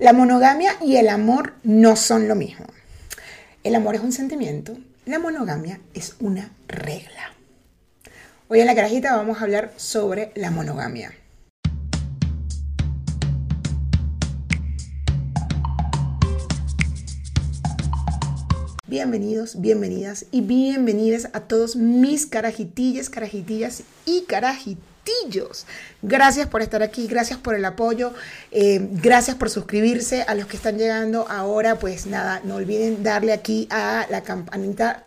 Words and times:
La 0.00 0.14
monogamia 0.14 0.78
y 0.80 0.96
el 0.96 1.10
amor 1.10 1.52
no 1.62 1.94
son 1.94 2.26
lo 2.26 2.34
mismo. 2.34 2.64
El 3.62 3.74
amor 3.74 3.96
es 3.96 4.00
un 4.00 4.12
sentimiento, 4.12 4.78
la 5.04 5.18
monogamia 5.18 5.78
es 5.92 6.16
una 6.20 6.52
regla. 6.68 7.34
Hoy 8.48 8.60
en 8.60 8.66
la 8.66 8.74
carajita 8.74 9.14
vamos 9.14 9.36
a 9.36 9.44
hablar 9.44 9.74
sobre 9.76 10.32
la 10.36 10.50
monogamia. 10.50 11.12
Bienvenidos, 18.86 19.60
bienvenidas 19.60 20.24
y 20.30 20.40
bienvenidas 20.40 21.28
a 21.34 21.40
todos 21.40 21.76
mis 21.76 22.24
carajitillas, 22.24 23.10
carajitillas 23.10 23.82
y 24.06 24.22
Gracias 26.02 26.48
por 26.48 26.62
estar 26.62 26.82
aquí, 26.82 27.06
gracias 27.06 27.38
por 27.38 27.54
el 27.54 27.64
apoyo, 27.64 28.12
eh, 28.50 28.80
gracias 28.92 29.36
por 29.36 29.50
suscribirse. 29.50 30.22
A 30.22 30.34
los 30.34 30.46
que 30.46 30.56
están 30.56 30.78
llegando 30.78 31.26
ahora, 31.28 31.78
pues 31.78 32.06
nada, 32.06 32.40
no 32.44 32.56
olviden 32.56 33.02
darle 33.02 33.32
aquí 33.32 33.66
a 33.70 34.06
la 34.10 34.22
campanita 34.22 35.04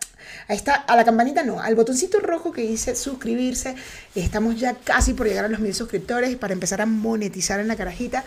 a, 0.48 0.54
esta, 0.54 0.74
a 0.74 0.96
la 0.96 1.04
campanita 1.04 1.42
no, 1.42 1.60
al 1.60 1.74
botoncito 1.74 2.20
rojo 2.20 2.52
que 2.52 2.62
dice 2.62 2.94
suscribirse. 2.94 3.74
Estamos 4.14 4.58
ya 4.58 4.74
casi 4.74 5.14
por 5.14 5.26
llegar 5.26 5.44
a 5.44 5.48
los 5.48 5.60
mil 5.60 5.74
suscriptores 5.74 6.36
para 6.36 6.52
empezar 6.52 6.80
a 6.80 6.86
monetizar 6.86 7.60
en 7.60 7.68
la 7.68 7.76
carajita. 7.76 8.24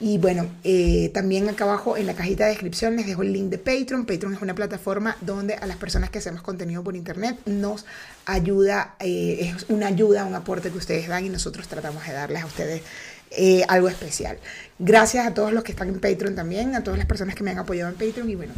Y 0.00 0.18
bueno, 0.18 0.46
eh, 0.62 1.10
también 1.12 1.48
acá 1.48 1.64
abajo 1.64 1.96
en 1.96 2.06
la 2.06 2.14
cajita 2.14 2.44
de 2.44 2.50
descripción 2.50 2.94
les 2.94 3.06
dejo 3.06 3.22
el 3.22 3.32
link 3.32 3.50
de 3.50 3.58
Patreon. 3.58 4.06
Patreon 4.06 4.34
es 4.34 4.42
una 4.42 4.54
plataforma 4.54 5.16
donde 5.22 5.54
a 5.54 5.66
las 5.66 5.76
personas 5.76 6.10
que 6.10 6.18
hacemos 6.18 6.40
contenido 6.40 6.84
por 6.84 6.94
internet 6.94 7.36
nos 7.46 7.84
ayuda, 8.24 8.94
eh, 9.00 9.52
es 9.56 9.66
una 9.68 9.88
ayuda, 9.88 10.24
un 10.24 10.36
aporte 10.36 10.70
que 10.70 10.78
ustedes 10.78 11.08
dan 11.08 11.26
y 11.26 11.28
nosotros 11.30 11.66
tratamos 11.66 12.06
de 12.06 12.12
darles 12.12 12.42
a 12.42 12.46
ustedes 12.46 12.82
eh, 13.32 13.64
algo 13.66 13.88
especial. 13.88 14.38
Gracias 14.78 15.26
a 15.26 15.34
todos 15.34 15.52
los 15.52 15.64
que 15.64 15.72
están 15.72 15.88
en 15.88 16.00
Patreon 16.00 16.36
también, 16.36 16.76
a 16.76 16.84
todas 16.84 16.98
las 16.98 17.06
personas 17.06 17.34
que 17.34 17.42
me 17.42 17.50
han 17.50 17.58
apoyado 17.58 17.90
en 17.90 17.96
Patreon 17.96 18.30
y 18.30 18.36
bueno. 18.36 18.52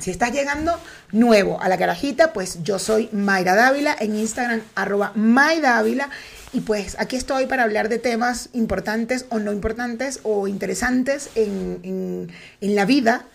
Si 0.00 0.10
estás 0.10 0.32
llegando 0.32 0.78
nuevo 1.12 1.62
a 1.62 1.68
la 1.68 1.78
carajita, 1.78 2.32
pues 2.32 2.62
yo 2.62 2.78
soy 2.78 3.08
Mayra 3.12 3.54
Dávila 3.54 3.96
en 3.98 4.16
Instagram, 4.16 4.60
arroba 4.74 5.12
Dávila 5.14 6.10
y 6.52 6.60
pues 6.60 6.96
aquí 6.98 7.16
estoy 7.16 7.46
para 7.46 7.64
hablar 7.64 7.88
de 7.88 7.98
temas 7.98 8.48
importantes 8.52 9.26
o 9.30 9.38
no 9.38 9.52
importantes 9.52 10.20
o 10.22 10.48
interesantes 10.48 11.30
en, 11.34 12.30
la 12.60 12.84
vida. 12.84 13.26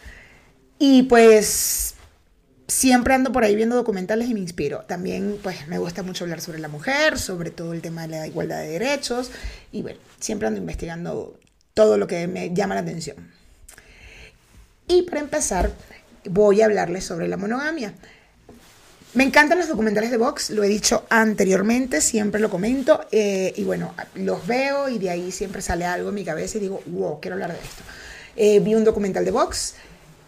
Y 0.79 1.03
pues 1.03 1.95
siempre 2.67 3.13
ando 3.13 3.31
por 3.31 3.43
ahí 3.43 3.55
viendo 3.55 3.75
documentales 3.75 4.29
y 4.29 4.33
me 4.33 4.39
inspiro. 4.39 4.85
También 4.87 5.37
pues 5.43 5.67
me 5.67 5.77
gusta 5.77 6.03
mucho 6.03 6.23
hablar 6.23 6.41
sobre 6.41 6.59
la 6.59 6.67
mujer, 6.67 7.19
sobre 7.19 7.51
todo 7.51 7.73
el 7.73 7.81
tema 7.81 8.03
de 8.03 8.07
la 8.07 8.27
igualdad 8.27 8.59
de 8.61 8.69
derechos. 8.69 9.29
Y 9.71 9.81
bueno, 9.81 9.99
siempre 10.19 10.47
ando 10.47 10.59
investigando 10.59 11.39
todo 11.73 11.97
lo 11.97 12.07
que 12.07 12.27
me 12.27 12.53
llama 12.53 12.75
la 12.75 12.81
atención. 12.81 13.17
Y 14.87 15.03
para 15.03 15.21
empezar, 15.21 15.71
voy 16.25 16.61
a 16.61 16.65
hablarles 16.65 17.05
sobre 17.05 17.27
la 17.27 17.37
monogamia. 17.37 17.93
Me 19.13 19.25
encantan 19.25 19.57
los 19.57 19.67
documentales 19.67 20.09
de 20.09 20.15
Vox, 20.15 20.51
lo 20.51 20.63
he 20.63 20.69
dicho 20.69 21.03
anteriormente, 21.09 21.99
siempre 21.99 22.39
lo 22.39 22.49
comento, 22.49 23.05
eh, 23.11 23.51
y 23.57 23.65
bueno, 23.65 23.93
los 24.15 24.47
veo 24.47 24.87
y 24.87 24.99
de 24.99 25.09
ahí 25.09 25.33
siempre 25.33 25.61
sale 25.61 25.83
algo 25.83 26.09
en 26.09 26.15
mi 26.15 26.23
cabeza 26.23 26.57
y 26.57 26.61
digo, 26.61 26.81
wow, 26.85 27.19
quiero 27.19 27.35
hablar 27.35 27.51
de 27.51 27.59
esto. 27.59 27.83
Eh, 28.37 28.61
vi 28.61 28.73
un 28.73 28.85
documental 28.85 29.25
de 29.25 29.31
Vox, 29.31 29.75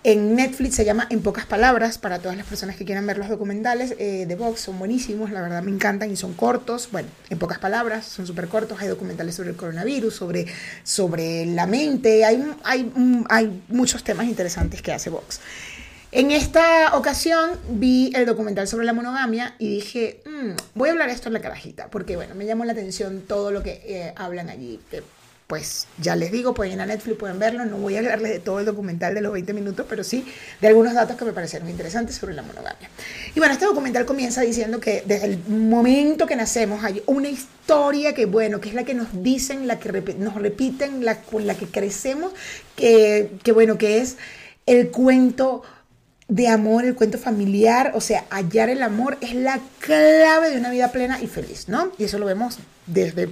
en 0.04 0.36
Netflix 0.36 0.76
se 0.76 0.84
llama 0.84 1.08
En 1.10 1.22
pocas 1.22 1.46
palabras, 1.46 1.98
para 1.98 2.20
todas 2.20 2.36
las 2.36 2.46
personas 2.46 2.76
que 2.76 2.84
quieran 2.84 3.08
ver 3.08 3.18
los 3.18 3.30
documentales 3.30 3.96
eh, 4.00 4.26
de 4.28 4.36
Vox, 4.36 4.60
son 4.60 4.78
buenísimos, 4.78 5.32
la 5.32 5.42
verdad 5.42 5.64
me 5.64 5.72
encantan 5.72 6.12
y 6.12 6.18
son 6.18 6.34
cortos, 6.34 6.90
bueno, 6.92 7.08
en 7.30 7.40
pocas 7.40 7.60
palabras, 7.60 8.06
son 8.06 8.28
súper 8.28 8.50
cortos, 8.50 8.82
hay 8.82 8.90
documentales 8.90 9.36
sobre 9.36 9.52
el 9.52 9.56
coronavirus, 9.56 10.14
sobre, 10.14 10.46
sobre 10.84 11.46
la 11.46 11.68
mente, 11.68 12.26
hay, 12.26 12.44
hay, 12.66 12.92
hay 13.30 13.64
muchos 13.70 14.04
temas 14.04 14.26
interesantes 14.26 14.82
que 14.82 14.92
hace 14.92 15.10
Vox. 15.10 15.40
En 16.16 16.30
esta 16.30 16.96
ocasión 16.96 17.60
vi 17.70 18.12
el 18.14 18.28
documental 18.28 18.68
sobre 18.68 18.86
la 18.86 18.94
monogamia 18.94 19.56
y 19.58 19.68
dije, 19.68 20.22
mm, 20.26 20.52
voy 20.76 20.90
a 20.90 20.92
hablar 20.92 21.10
esto 21.10 21.28
en 21.30 21.34
la 21.34 21.42
carajita, 21.42 21.88
porque 21.88 22.16
bueno, 22.16 22.36
me 22.36 22.46
llamó 22.46 22.66
la 22.66 22.74
atención 22.74 23.24
todo 23.28 23.50
lo 23.50 23.64
que 23.64 23.82
eh, 23.84 24.14
hablan 24.16 24.52
allí. 24.52 24.80
pues 25.48 25.88
ya 25.98 26.16
les 26.16 26.32
digo, 26.32 26.54
pueden 26.54 26.74
ir 26.74 26.82
a 26.82 26.86
Netflix, 26.86 27.18
pueden 27.18 27.40
verlo, 27.40 27.66
no 27.66 27.78
voy 27.78 27.96
a 27.96 28.00
hablarles 28.00 28.32
de 28.32 28.40
todo 28.40 28.60
el 28.60 28.66
documental 28.66 29.16
de 29.16 29.22
los 29.22 29.34
20 29.34 29.54
minutos, 29.54 29.88
pero 29.90 30.04
sí 30.04 30.24
de 30.62 30.68
algunos 30.68 30.94
datos 30.94 31.18
que 31.18 31.26
me 31.26 31.34
parecieron 31.34 31.68
interesantes 31.68 32.16
sobre 32.16 32.36
la 32.36 32.44
monogamia. 32.44 32.92
Y 33.34 33.40
bueno, 33.40 33.52
este 33.52 33.66
documental 33.66 34.06
comienza 34.06 34.42
diciendo 34.42 34.80
que 34.80 35.04
desde 35.08 35.26
el 35.26 35.40
momento 35.48 36.28
que 36.28 36.36
nacemos 36.36 36.84
hay 36.84 37.02
una 37.08 37.30
historia 37.30 38.14
que, 38.14 38.28
bueno, 38.28 38.62
que 38.62 38.70
es 38.70 38.76
la 38.76 38.84
que 38.84 38.94
nos 38.94 39.08
dicen, 39.24 39.68
la 39.68 39.80
que 39.80 39.92
nos 40.20 40.36
repiten, 40.36 41.04
la 41.06 41.22
con 41.22 41.48
la 41.48 41.56
que 41.56 41.66
crecemos, 41.66 42.34
que, 42.76 43.32
que 43.42 43.52
bueno, 43.52 43.80
que 43.80 43.98
es 43.98 44.18
el 44.68 44.92
cuento 44.92 45.64
de 46.28 46.48
amor, 46.48 46.86
el 46.86 46.96
cuento 46.96 47.18
familiar, 47.18 47.92
o 47.96 48.02
sea, 48.02 48.26
hallar 48.30 48.70
el 48.70 48.82
amor 48.82 49.18
es 49.22 49.34
la 49.36 49.60
clave 49.80 50.50
de 50.50 50.58
una 50.58 50.72
vida 50.72 50.92
plena 50.92 51.22
y 51.22 51.28
feliz, 51.28 51.68
¿no? 51.68 51.92
Y 51.98 52.06
eso 52.06 52.18
lo 52.18 52.26
vemos 52.26 52.60
desde 52.86 53.30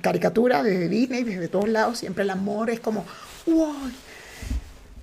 caricatura, 0.00 0.62
desde 0.62 0.88
Disney, 0.88 1.24
desde 1.24 1.48
todos 1.48 1.68
lados, 1.68 1.98
siempre 1.98 2.24
el 2.24 2.30
amor 2.30 2.70
es 2.70 2.80
como, 2.80 3.04
wow, 3.46 3.74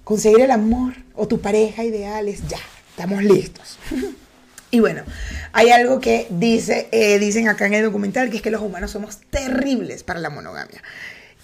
conseguir 0.04 0.42
el 0.42 0.52
amor 0.52 0.94
o 1.16 1.28
tu 1.28 1.40
pareja 1.40 1.84
ideal 1.84 2.28
es 2.28 2.48
ya, 2.48 2.60
estamos 2.90 3.24
listos. 3.24 3.78
y 4.72 4.80
bueno, 4.80 5.04
hay 5.52 5.70
algo 5.70 6.00
que 6.00 6.28
dice, 6.30 6.88
eh, 6.92 7.20
dicen 7.20 7.48
acá 7.48 7.66
en 7.68 7.76
el 7.76 7.84
documental, 7.84 8.30
que 8.30 8.38
es 8.38 8.42
que 8.42 8.52
los 8.52 8.62
humanos 8.62 8.92
somos 8.92 9.20
terribles 9.30 10.04
para 10.04 10.20
la 10.20 10.30
monogamia. 10.30 10.82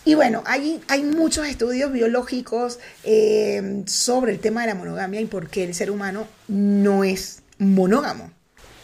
Y 0.05 0.15
bueno, 0.15 0.43
hay, 0.45 0.81
hay 0.87 1.03
muchos 1.03 1.47
estudios 1.47 1.91
biológicos 1.91 2.79
eh, 3.03 3.83
sobre 3.85 4.31
el 4.31 4.39
tema 4.39 4.61
de 4.61 4.67
la 4.67 4.75
monogamia 4.75 5.19
y 5.21 5.25
por 5.25 5.49
qué 5.49 5.63
el 5.63 5.75
ser 5.75 5.91
humano 5.91 6.27
no 6.47 7.03
es 7.03 7.41
monógamo. 7.57 8.31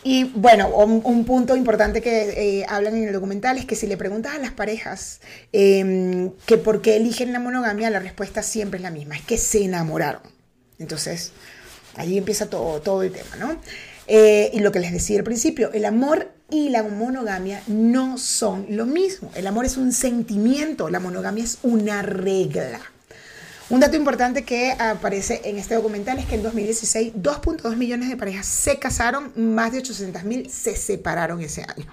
Y 0.04 0.26
bueno, 0.26 0.70
un, 0.70 1.26
punto 1.26 1.56
importante 1.56 2.00
que 2.00 2.60
eh, 2.60 2.66
hablan 2.70 2.96
en 2.96 3.08
el 3.08 3.14
documental 3.14 3.58
es 3.58 3.66
que 3.66 3.76
si 3.76 3.88
le 3.88 3.98
preguntas 3.98 4.36
a 4.36 4.38
las 4.38 4.52
parejas 4.52 5.20
em, 5.52 6.32
que 6.46 6.60
por 6.60 6.84
qué 6.84 6.98
eligen 6.98 7.34
la 7.34 7.40
monogamia, 7.40 7.90
la 7.90 8.00
respuesta 8.00 8.44
siempre 8.44 8.78
es 8.78 8.84
la 8.84 8.92
misma, 8.92 9.16
es 9.16 9.24
que 9.24 9.40
se 9.40 9.64
enamoraron. 9.64 10.22
Entonces, 10.78 11.32
ahí 11.96 12.20
empieza 12.20 12.52
todo, 12.52 12.82
todo 12.82 13.02
el 13.02 13.12
tema, 13.12 13.36
¿no? 13.38 13.60
Eh, 14.08 14.52
y 14.54 14.60
lo 14.60 14.72
que 14.72 14.80
les 14.80 14.92
decía 14.92 15.18
al 15.18 15.24
principio, 15.24 15.72
el 15.74 15.86
amor 15.86 16.32
y 16.50 16.70
la 16.70 16.84
monogamia 16.84 17.62
no 17.68 18.18
son 18.18 18.68
lo 18.70 18.86
mismo. 18.86 19.32
El 19.36 19.48
amor 19.48 19.66
es 19.66 19.78
un 19.78 19.92
sentimiento, 19.92 20.90
la 20.90 21.00
monogamia 21.00 21.44
es 21.44 21.60
una 21.64 22.02
regla. 22.02 22.80
Un 23.68 23.80
dato 23.80 23.98
importante 23.98 24.44
que 24.44 24.74
aparece 24.74 25.42
en 25.44 25.58
este 25.58 25.74
documental 25.74 26.20
es 26.20 26.26
que 26.28 26.36
en 26.36 26.44
2016 26.44 27.14
2.2 27.16 27.76
millones 27.76 28.10
de 28.10 28.18
parejas 28.18 28.46
se 28.46 28.78
casaron, 28.78 29.32
más 29.36 29.72
de 29.72 29.80
800 29.80 30.24
mil 30.24 30.50
se 30.52 30.76
separaron 30.76 31.42
ese 31.42 31.64
año. 31.64 31.92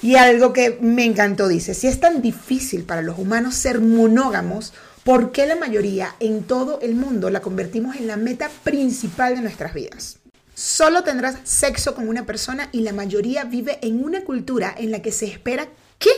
Y 0.00 0.14
algo 0.14 0.52
que 0.54 0.78
me 0.80 1.04
encantó 1.04 1.46
dice, 1.46 1.74
si 1.74 1.88
es 1.88 2.00
tan 2.00 2.22
difícil 2.22 2.84
para 2.84 3.02
los 3.02 3.18
humanos 3.18 3.54
ser 3.56 3.80
monógamos, 3.80 4.72
¿por 5.04 5.32
qué 5.32 5.44
la 5.44 5.56
mayoría 5.56 6.14
en 6.20 6.44
todo 6.44 6.80
el 6.80 6.94
mundo 6.94 7.28
la 7.28 7.40
convertimos 7.40 7.96
en 7.96 8.06
la 8.06 8.16
meta 8.16 8.48
principal 8.62 9.34
de 9.34 9.42
nuestras 9.42 9.74
vidas? 9.74 10.17
Solo 10.58 11.04
tendrás 11.04 11.36
sexo 11.44 11.94
con 11.94 12.08
una 12.08 12.26
persona 12.26 12.68
y 12.72 12.80
la 12.80 12.92
mayoría 12.92 13.44
vive 13.44 13.78
en 13.80 14.02
una 14.02 14.24
cultura 14.24 14.74
en 14.76 14.90
la 14.90 15.02
que 15.02 15.12
se 15.12 15.26
espera 15.26 15.68
que 16.00 16.10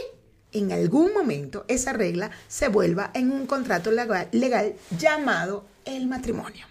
en 0.53 0.73
algún 0.73 1.13
momento 1.13 1.67
esa 1.69 1.93
regla 1.93 2.31
se 2.49 2.69
vuelva 2.69 3.11
en 3.13 3.33
un 3.33 3.47
contrato 3.47 3.91
legal, 3.91 4.77
llamado 4.99 5.67
el 5.85 6.07
matrimonio. 6.07 6.65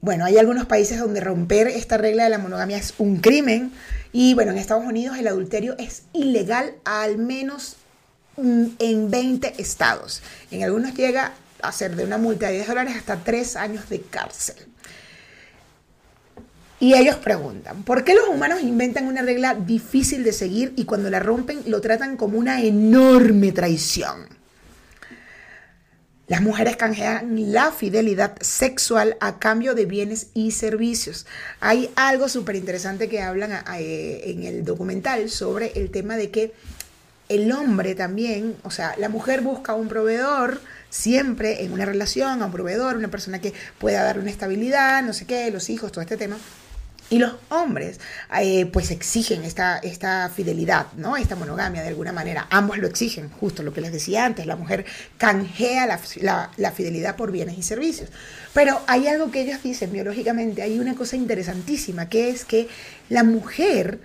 Bueno, 0.00 0.24
hay 0.24 0.38
algunos 0.38 0.66
países 0.66 0.98
donde 0.98 1.20
romper 1.20 1.68
esta 1.68 1.96
regla 1.96 2.24
de 2.24 2.30
la 2.30 2.38
monogamia 2.38 2.76
es 2.76 2.94
un 2.98 3.18
crimen 3.18 3.70
y 4.12 4.34
bueno, 4.34 4.50
en 4.50 4.58
Estados 4.58 4.84
Unidos 4.84 5.16
el 5.18 5.28
adulterio 5.28 5.76
es 5.78 6.02
ilegal 6.12 6.74
al 6.84 7.16
menos 7.16 7.76
en 8.36 9.08
20 9.08 9.62
estados. 9.62 10.20
En 10.50 10.64
algunos 10.64 10.94
llega 10.94 11.32
a 11.62 11.72
ser 11.72 11.96
de 11.96 12.04
una 12.04 12.18
multa 12.18 12.48
de 12.48 12.54
10 12.54 12.68
dólares 12.68 12.94
hasta 12.96 13.16
3 13.16 13.56
años 13.56 13.88
de 13.88 14.00
cárcel. 14.02 14.56
Y 16.80 16.94
ellos 16.94 17.16
preguntan, 17.16 17.82
¿por 17.82 18.04
qué 18.04 18.14
los 18.14 18.28
humanos 18.28 18.62
inventan 18.62 19.06
una 19.06 19.20
regla 19.20 19.54
difícil 19.54 20.24
de 20.24 20.32
seguir 20.32 20.72
y 20.76 20.86
cuando 20.86 21.10
la 21.10 21.20
rompen 21.20 21.62
lo 21.66 21.82
tratan 21.82 22.16
como 22.16 22.38
una 22.38 22.62
enorme 22.62 23.52
traición? 23.52 24.26
Las 26.26 26.40
mujeres 26.40 26.76
canjean 26.76 27.52
la 27.52 27.72
fidelidad 27.72 28.40
sexual 28.40 29.16
a 29.20 29.38
cambio 29.38 29.74
de 29.74 29.84
bienes 29.84 30.28
y 30.32 30.52
servicios. 30.52 31.26
Hay 31.58 31.90
algo 31.96 32.28
súper 32.28 32.54
interesante 32.56 33.08
que 33.08 33.20
hablan 33.20 33.50
eh, 33.76 34.22
en 34.26 34.44
el 34.44 34.64
documental 34.64 35.28
sobre 35.28 35.72
el 35.74 35.90
tema 35.90 36.16
de 36.16 36.30
que 36.30 36.54
el 37.28 37.50
hombre 37.52 37.94
también, 37.94 38.56
o 38.62 38.70
sea, 38.70 38.94
la 38.96 39.08
mujer 39.08 39.40
busca 39.40 39.74
un 39.74 39.88
proveedor 39.88 40.60
siempre 40.90 41.64
en 41.64 41.72
una 41.72 41.86
relación, 41.86 42.42
a 42.42 42.46
un 42.46 42.52
proveedor, 42.52 42.96
una 42.96 43.08
persona 43.08 43.40
que 43.40 43.54
pueda 43.78 44.02
dar 44.02 44.18
una 44.18 44.30
estabilidad, 44.30 45.02
no 45.02 45.14
sé 45.14 45.24
qué, 45.24 45.50
los 45.50 45.70
hijos, 45.70 45.90
todo 45.92 46.02
este 46.02 46.16
tema. 46.16 46.36
Y 47.12 47.18
los 47.18 47.34
hombres, 47.48 47.98
eh, 48.40 48.66
pues 48.66 48.92
exigen 48.92 49.42
esta, 49.42 49.78
esta 49.78 50.30
fidelidad, 50.32 50.92
¿no? 50.96 51.16
Esta 51.16 51.34
monogamia 51.34 51.82
de 51.82 51.88
alguna 51.88 52.12
manera. 52.12 52.46
Ambos 52.50 52.78
lo 52.78 52.86
exigen, 52.86 53.30
justo 53.30 53.64
lo 53.64 53.72
que 53.72 53.80
les 53.80 53.90
decía 53.90 54.24
antes. 54.24 54.46
La 54.46 54.54
mujer 54.54 54.84
canjea 55.18 55.88
la, 55.88 56.50
la 56.56 56.70
fidelidad 56.70 57.16
por 57.16 57.32
bienes 57.32 57.58
y 57.58 57.64
servicios. 57.64 58.10
Pero 58.54 58.80
hay 58.86 59.08
algo 59.08 59.32
que 59.32 59.40
ellos 59.40 59.60
dicen 59.60 59.90
biológicamente, 59.90 60.62
hay 60.62 60.78
una 60.78 60.94
cosa 60.94 61.16
interesantísima, 61.16 62.08
que 62.08 62.30
es 62.30 62.44
que 62.44 62.68
la 63.08 63.24
mujer 63.24 63.98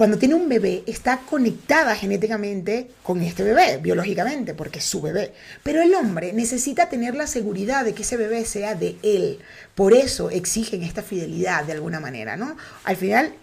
cuando 0.00 0.16
tiene 0.16 0.34
un 0.34 0.48
bebé, 0.48 0.82
está 0.86 1.18
conectada 1.18 1.94
genéticamente 1.94 2.90
con 3.02 3.20
este 3.20 3.42
bebé, 3.42 3.76
biológicamente, 3.76 4.54
porque 4.54 4.78
es 4.78 4.86
su 4.86 5.02
bebé. 5.02 5.34
Pero 5.62 5.82
el 5.82 5.94
hombre 5.94 6.32
necesita 6.32 6.88
tener 6.88 7.14
la 7.14 7.26
seguridad 7.26 7.84
de 7.84 7.92
que 7.92 8.00
ese 8.00 8.16
bebé 8.16 8.46
sea 8.46 8.74
de 8.74 8.96
él. 9.02 9.40
Por 9.74 9.92
eso 9.92 10.30
exigen 10.30 10.84
esta 10.84 11.02
fidelidad 11.02 11.64
de 11.64 11.72
alguna 11.74 12.00
manera, 12.00 12.38
¿no? 12.38 12.56
Al 12.84 12.96
final, 12.96 13.34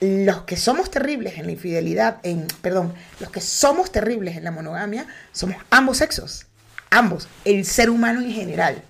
los 0.00 0.42
que 0.42 0.56
somos 0.56 0.90
terribles 0.90 1.38
en 1.38 1.46
la 1.46 1.52
infidelidad, 1.52 2.18
en, 2.24 2.48
perdón, 2.62 2.92
los 3.20 3.30
que 3.30 3.40
somos 3.40 3.92
terribles 3.92 4.36
en 4.36 4.42
la 4.42 4.50
monogamia, 4.50 5.06
somos 5.30 5.54
ambos 5.70 5.98
sexos. 5.98 6.46
Ambos, 6.90 7.28
el 7.44 7.64
ser 7.64 7.90
humano 7.90 8.20
en 8.20 8.32
general. 8.32 8.82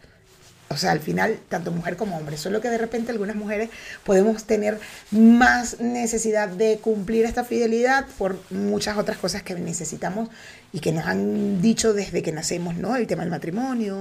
O 0.72 0.76
sea, 0.76 0.92
al 0.92 1.00
final, 1.00 1.40
tanto 1.48 1.72
mujer 1.72 1.96
como 1.96 2.16
hombre. 2.16 2.36
Solo 2.36 2.60
que 2.60 2.68
de 2.70 2.78
repente 2.78 3.10
algunas 3.10 3.34
mujeres 3.34 3.70
podemos 4.04 4.44
tener 4.44 4.78
más 5.10 5.80
necesidad 5.80 6.48
de 6.48 6.78
cumplir 6.78 7.24
esta 7.24 7.42
fidelidad 7.42 8.06
por 8.16 8.38
muchas 8.50 8.96
otras 8.96 9.18
cosas 9.18 9.42
que 9.42 9.56
necesitamos 9.56 10.28
y 10.72 10.78
que 10.78 10.92
nos 10.92 11.06
han 11.06 11.60
dicho 11.60 11.92
desde 11.92 12.22
que 12.22 12.30
nacemos, 12.30 12.76
¿no? 12.76 12.94
El 12.94 13.08
tema 13.08 13.22
del 13.22 13.32
matrimonio 13.32 13.96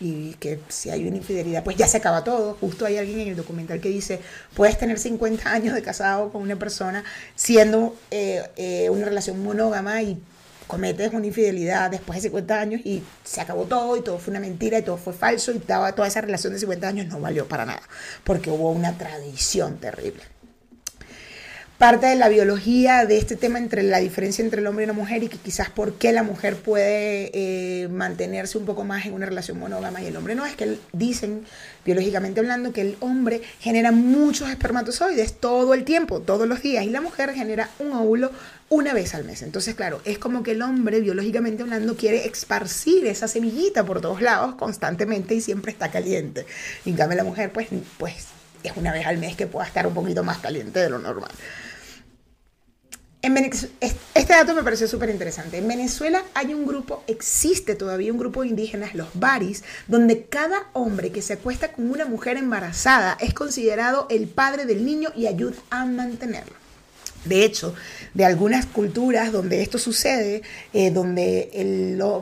y 0.00 0.32
que 0.40 0.58
si 0.68 0.88
hay 0.88 1.06
una 1.06 1.18
infidelidad, 1.18 1.62
pues 1.64 1.76
ya 1.76 1.86
se 1.86 1.98
acaba 1.98 2.24
todo. 2.24 2.56
Justo 2.58 2.86
hay 2.86 2.96
alguien 2.96 3.20
en 3.20 3.28
el 3.28 3.36
documental 3.36 3.78
que 3.78 3.90
dice, 3.90 4.20
puedes 4.54 4.78
tener 4.78 4.98
50 4.98 5.52
años 5.52 5.74
de 5.74 5.82
casado 5.82 6.32
con 6.32 6.40
una 6.40 6.56
persona 6.56 7.04
siendo 7.36 7.94
eh, 8.10 8.42
eh, 8.56 8.88
una 8.88 9.04
relación 9.04 9.42
monógama 9.42 10.00
y 10.00 10.18
cometes 10.68 11.12
una 11.12 11.26
infidelidad 11.26 11.90
después 11.90 12.18
de 12.18 12.28
50 12.28 12.60
años 12.60 12.80
y 12.84 13.02
se 13.24 13.40
acabó 13.40 13.64
todo 13.64 13.96
y 13.96 14.02
todo 14.02 14.18
fue 14.18 14.30
una 14.30 14.40
mentira 14.40 14.78
y 14.78 14.82
todo 14.82 14.98
fue 14.98 15.12
falso 15.12 15.50
y 15.50 15.58
toda, 15.58 15.92
toda 15.92 16.06
esa 16.06 16.20
relación 16.20 16.52
de 16.52 16.60
50 16.60 16.86
años 16.86 17.06
no 17.08 17.18
valió 17.18 17.48
para 17.48 17.66
nada, 17.66 17.82
porque 18.22 18.50
hubo 18.50 18.70
una 18.70 18.96
tradición 18.96 19.78
terrible 19.78 20.22
parte 21.78 22.06
de 22.06 22.16
la 22.16 22.28
biología 22.28 23.06
de 23.06 23.18
este 23.18 23.36
tema 23.36 23.58
entre 23.58 23.84
la 23.84 23.98
diferencia 23.98 24.42
entre 24.42 24.60
el 24.60 24.66
hombre 24.66 24.82
y 24.82 24.88
la 24.88 24.92
mujer 24.92 25.22
y 25.22 25.28
que 25.28 25.38
quizás 25.38 25.70
por 25.70 25.94
qué 25.94 26.12
la 26.12 26.24
mujer 26.24 26.56
puede 26.56 27.30
eh, 27.32 27.86
mantenerse 27.88 28.58
un 28.58 28.66
poco 28.66 28.82
más 28.82 29.06
en 29.06 29.14
una 29.14 29.26
relación 29.26 29.60
monógama 29.60 30.02
y 30.02 30.06
el 30.06 30.16
hombre 30.16 30.34
no, 30.34 30.44
es 30.44 30.56
que 30.56 30.76
dicen 30.92 31.44
biológicamente 31.84 32.40
hablando 32.40 32.72
que 32.72 32.80
el 32.80 32.96
hombre 32.98 33.42
genera 33.60 33.92
muchos 33.92 34.50
espermatozoides 34.50 35.34
todo 35.34 35.72
el 35.72 35.84
tiempo, 35.84 36.18
todos 36.18 36.48
los 36.48 36.62
días 36.62 36.84
y 36.84 36.90
la 36.90 37.00
mujer 37.00 37.32
genera 37.32 37.70
un 37.78 37.92
óvulo 37.92 38.32
una 38.70 38.92
vez 38.92 39.14
al 39.14 39.24
mes. 39.24 39.42
Entonces, 39.42 39.76
claro, 39.76 40.02
es 40.04 40.18
como 40.18 40.42
que 40.42 40.50
el 40.50 40.62
hombre 40.62 41.00
biológicamente 41.00 41.62
hablando 41.62 41.96
quiere 41.96 42.26
esparcir 42.26 43.06
esa 43.06 43.28
semillita 43.28 43.84
por 43.84 44.00
todos 44.00 44.20
lados 44.20 44.56
constantemente 44.56 45.36
y 45.36 45.40
siempre 45.40 45.70
está 45.70 45.92
caliente. 45.92 46.44
Y 46.84 46.90
en 46.90 46.96
cambio 46.96 47.16
la 47.16 47.24
mujer 47.24 47.52
pues, 47.52 47.68
pues 47.98 48.26
es 48.64 48.72
una 48.74 48.92
vez 48.92 49.06
al 49.06 49.18
mes 49.18 49.36
que 49.36 49.46
pueda 49.46 49.64
estar 49.64 49.86
un 49.86 49.94
poquito 49.94 50.24
más 50.24 50.38
caliente 50.38 50.80
de 50.80 50.90
lo 50.90 50.98
normal 50.98 51.30
este 53.20 54.32
dato 54.32 54.54
me 54.54 54.62
pareció 54.62 54.86
súper 54.86 55.10
interesante. 55.10 55.58
En 55.58 55.66
Venezuela 55.66 56.22
hay 56.34 56.54
un 56.54 56.66
grupo, 56.66 57.02
existe 57.08 57.74
todavía 57.74 58.12
un 58.12 58.18
grupo 58.18 58.42
de 58.42 58.48
indígenas, 58.48 58.94
los 58.94 59.08
baris, 59.14 59.64
donde 59.88 60.26
cada 60.26 60.68
hombre 60.72 61.10
que 61.10 61.22
se 61.22 61.32
acuesta 61.32 61.72
con 61.72 61.90
una 61.90 62.04
mujer 62.06 62.36
embarazada 62.36 63.16
es 63.20 63.34
considerado 63.34 64.06
el 64.08 64.28
padre 64.28 64.66
del 64.66 64.84
niño 64.84 65.10
y 65.16 65.26
ayuda 65.26 65.56
a 65.70 65.84
mantenerlo. 65.84 66.54
De 67.24 67.44
hecho, 67.44 67.74
de 68.14 68.24
algunas 68.24 68.66
culturas 68.66 69.32
donde 69.32 69.62
esto 69.62 69.78
sucede, 69.78 70.42
eh, 70.72 70.90
donde 70.90 71.50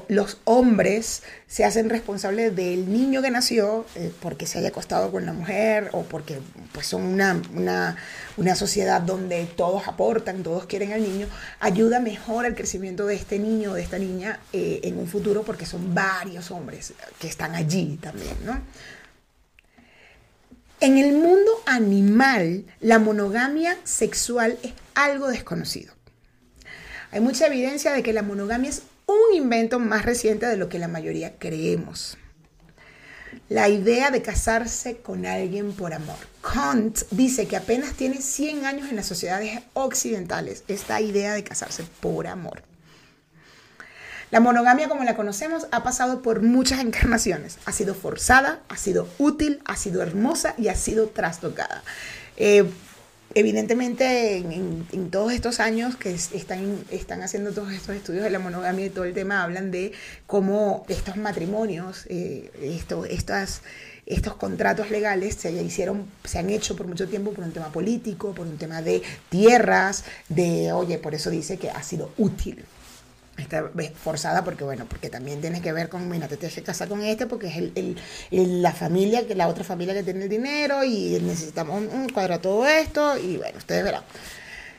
los 0.08 0.38
hombres 0.44 1.22
se 1.48 1.64
hacen 1.64 1.88
responsables 1.88 2.54
del 2.56 2.92
niño 2.92 3.22
que 3.22 3.30
nació 3.30 3.86
eh, 3.94 4.12
porque 4.20 4.46
se 4.46 4.58
haya 4.58 4.68
acostado 4.68 5.12
con 5.12 5.24
la 5.26 5.32
mujer 5.32 5.90
o 5.92 6.02
porque 6.02 6.38
pues, 6.72 6.88
son 6.88 7.02
una, 7.02 7.40
una, 8.36 8.54
sociedad 8.56 9.00
donde 9.00 9.46
todos 9.46 9.86
aportan, 9.86 10.42
todos 10.42 10.66
quieren 10.66 10.92
al 10.92 11.02
niño, 11.02 11.28
ayuda 11.60 12.00
mejor 12.00 12.46
al 12.46 12.54
crecimiento 12.54 13.06
de 13.06 13.14
este 13.14 13.38
niño 13.38 13.72
o 13.72 13.74
de 13.74 13.82
esta 13.82 13.98
niña 13.98 14.40
eh, 14.52 14.80
en 14.82 14.98
un 14.98 15.06
futuro 15.06 15.44
porque 15.44 15.66
son 15.66 15.94
varios 15.94 16.50
hombres 16.50 16.94
que 17.20 17.28
están 17.28 17.54
allí 17.54 17.98
también, 18.00 18.34
¿no? 18.44 18.60
En 20.78 20.98
el 20.98 21.14
mundo 21.14 21.50
animal, 21.64 22.66
la 22.80 22.98
monogamia 22.98 23.78
sexual 23.84 24.58
es 24.62 24.74
algo 24.94 25.28
desconocido. 25.28 25.94
Hay 27.10 27.20
mucha 27.20 27.46
evidencia 27.46 27.94
de 27.94 28.02
que 28.02 28.12
la 28.12 28.20
monogamia 28.20 28.68
es 28.68 28.82
un 29.06 29.34
invento 29.34 29.78
más 29.78 30.04
reciente 30.04 30.44
de 30.44 30.58
lo 30.58 30.68
que 30.68 30.78
la 30.78 30.86
mayoría 30.86 31.38
creemos. 31.38 32.18
La 33.48 33.70
idea 33.70 34.10
de 34.10 34.20
casarse 34.20 34.98
con 34.98 35.24
alguien 35.24 35.72
por 35.72 35.94
amor. 35.94 36.18
Kant 36.42 37.04
dice 37.10 37.46
que 37.46 37.56
apenas 37.56 37.94
tiene 37.94 38.20
100 38.20 38.66
años 38.66 38.90
en 38.90 38.96
las 38.96 39.06
sociedades 39.06 39.60
occidentales 39.72 40.62
esta 40.68 41.00
idea 41.00 41.32
de 41.32 41.42
casarse 41.42 41.84
por 42.00 42.26
amor. 42.26 42.62
La 44.32 44.40
monogamia 44.40 44.88
como 44.88 45.04
la 45.04 45.14
conocemos 45.14 45.68
ha 45.70 45.84
pasado 45.84 46.20
por 46.20 46.42
muchas 46.42 46.80
encarnaciones. 46.80 47.58
Ha 47.64 47.72
sido 47.72 47.94
forzada, 47.94 48.60
ha 48.68 48.76
sido 48.76 49.08
útil, 49.18 49.60
ha 49.64 49.76
sido 49.76 50.02
hermosa 50.02 50.54
y 50.58 50.66
ha 50.66 50.74
sido 50.74 51.06
trastocada. 51.06 51.84
Eh, 52.36 52.64
evidentemente 53.34 54.38
en, 54.38 55.10
todos 55.10 55.32
estos 55.32 55.60
años 55.60 55.94
que 55.96 56.12
están, 56.12 56.84
están 56.90 57.22
haciendo 57.22 57.52
todos 57.52 57.72
estos 57.72 57.94
estudios 57.94 58.24
de 58.24 58.30
la 58.30 58.40
monogamia 58.40 58.86
y 58.86 58.90
todo 58.90 59.04
el 59.04 59.14
tema, 59.14 59.44
hablan 59.44 59.70
de 59.70 59.92
cómo 60.26 60.84
estos 60.88 61.16
matrimonios, 61.16 62.06
eh, 62.08 62.50
estos 64.06 64.34
contratos 64.34 64.90
legales 64.90 65.36
se 65.36 65.52
hicieron, 65.52 66.04
se 66.24 66.40
han 66.40 66.50
hecho 66.50 66.74
por 66.74 66.88
mucho 66.88 67.06
tiempo 67.08 67.32
por 67.32 67.44
un 67.44 67.52
tema 67.52 67.70
político, 67.70 68.34
por 68.34 68.48
un 68.48 68.58
tema 68.58 68.82
de 68.82 69.02
tierras, 69.28 70.04
de, 70.28 70.72
oye, 70.72 70.98
por 70.98 71.14
eso 71.14 71.30
dice 71.30 71.58
que 71.58 71.70
ha 71.70 71.82
sido 71.84 72.10
útil 72.18 72.64
está 73.42 73.70
forzada 74.02 74.44
porque 74.44 74.64
bueno 74.64 74.86
porque 74.88 75.10
también 75.10 75.40
tienes 75.40 75.60
que 75.60 75.72
ver 75.72 75.88
con 75.88 76.08
mira 76.08 76.28
te 76.28 76.36
tienes 76.36 76.54
que 76.54 76.62
casar 76.62 76.88
con 76.88 77.02
este 77.02 77.26
porque 77.26 77.48
es 77.48 77.56
el, 77.56 77.96
el, 78.30 78.62
la 78.62 78.72
familia 78.72 79.26
que 79.26 79.34
la 79.34 79.48
otra 79.48 79.64
familia 79.64 79.94
que 79.94 80.02
tiene 80.02 80.24
el 80.24 80.28
dinero 80.28 80.84
y 80.84 81.18
necesitamos 81.22 81.82
un, 81.92 82.08
cuadro 82.08 82.40
todo 82.40 82.66
esto 82.66 83.18
y 83.18 83.36
bueno 83.36 83.58
ustedes 83.58 83.84
verán. 83.84 84.02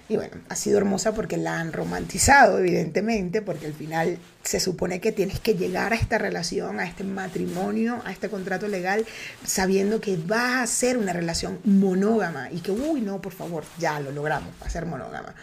Y 0.10 0.16
bueno 0.16 0.38
ha 0.50 0.56
sido 0.56 0.78
hermosa 0.78 1.14
porque 1.14 1.38
la 1.38 1.60
han 1.60 1.74
romantizado 1.74 2.60
evidentemente 2.60 3.42
porque 3.42 3.66
al 3.66 3.74
final 3.74 4.18
se 4.44 4.60
supone 4.60 5.02
que 5.02 5.12
tienes 5.12 5.40
que 5.40 5.56
llegar 5.56 5.92
a 5.92 5.98
esta 5.98 6.18
relación 6.18 6.80
a 6.80 6.86
este 6.86 7.04
matrimonio 7.04 8.02
a 8.06 8.12
este 8.12 8.30
contrato 8.30 8.68
legal 8.68 9.06
sabiendo 9.46 10.00
que 10.00 10.18
va 10.18 10.62
a 10.62 10.68
ser 10.68 10.98
una 10.98 11.12
relación 11.12 11.60
monógama 11.66 12.50
y 12.52 12.62
que 12.62 12.72
uy 12.72 13.02
no 13.02 13.22
por 13.22 13.34
favor 13.34 13.66
ya 13.78 14.00
lo 14.00 14.12
logramos 14.12 14.50
va 14.62 14.68
a 14.68 14.70
ser 14.70 14.86
monógama 14.86 15.36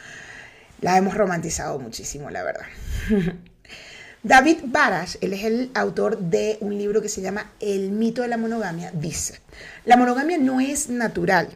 la 0.84 0.98
hemos 0.98 1.14
romantizado 1.14 1.78
muchísimo, 1.78 2.28
la 2.28 2.42
verdad. 2.42 2.66
David 4.22 4.58
Barash, 4.64 5.16
él 5.22 5.32
es 5.32 5.44
el 5.44 5.70
autor 5.72 6.18
de 6.18 6.58
un 6.60 6.76
libro 6.76 7.00
que 7.00 7.08
se 7.08 7.22
llama 7.22 7.50
El 7.58 7.90
mito 7.90 8.20
de 8.20 8.28
la 8.28 8.36
monogamia, 8.36 8.90
dice, 8.92 9.40
la 9.86 9.96
monogamia 9.96 10.36
no 10.36 10.60
es 10.60 10.90
natural. 10.90 11.48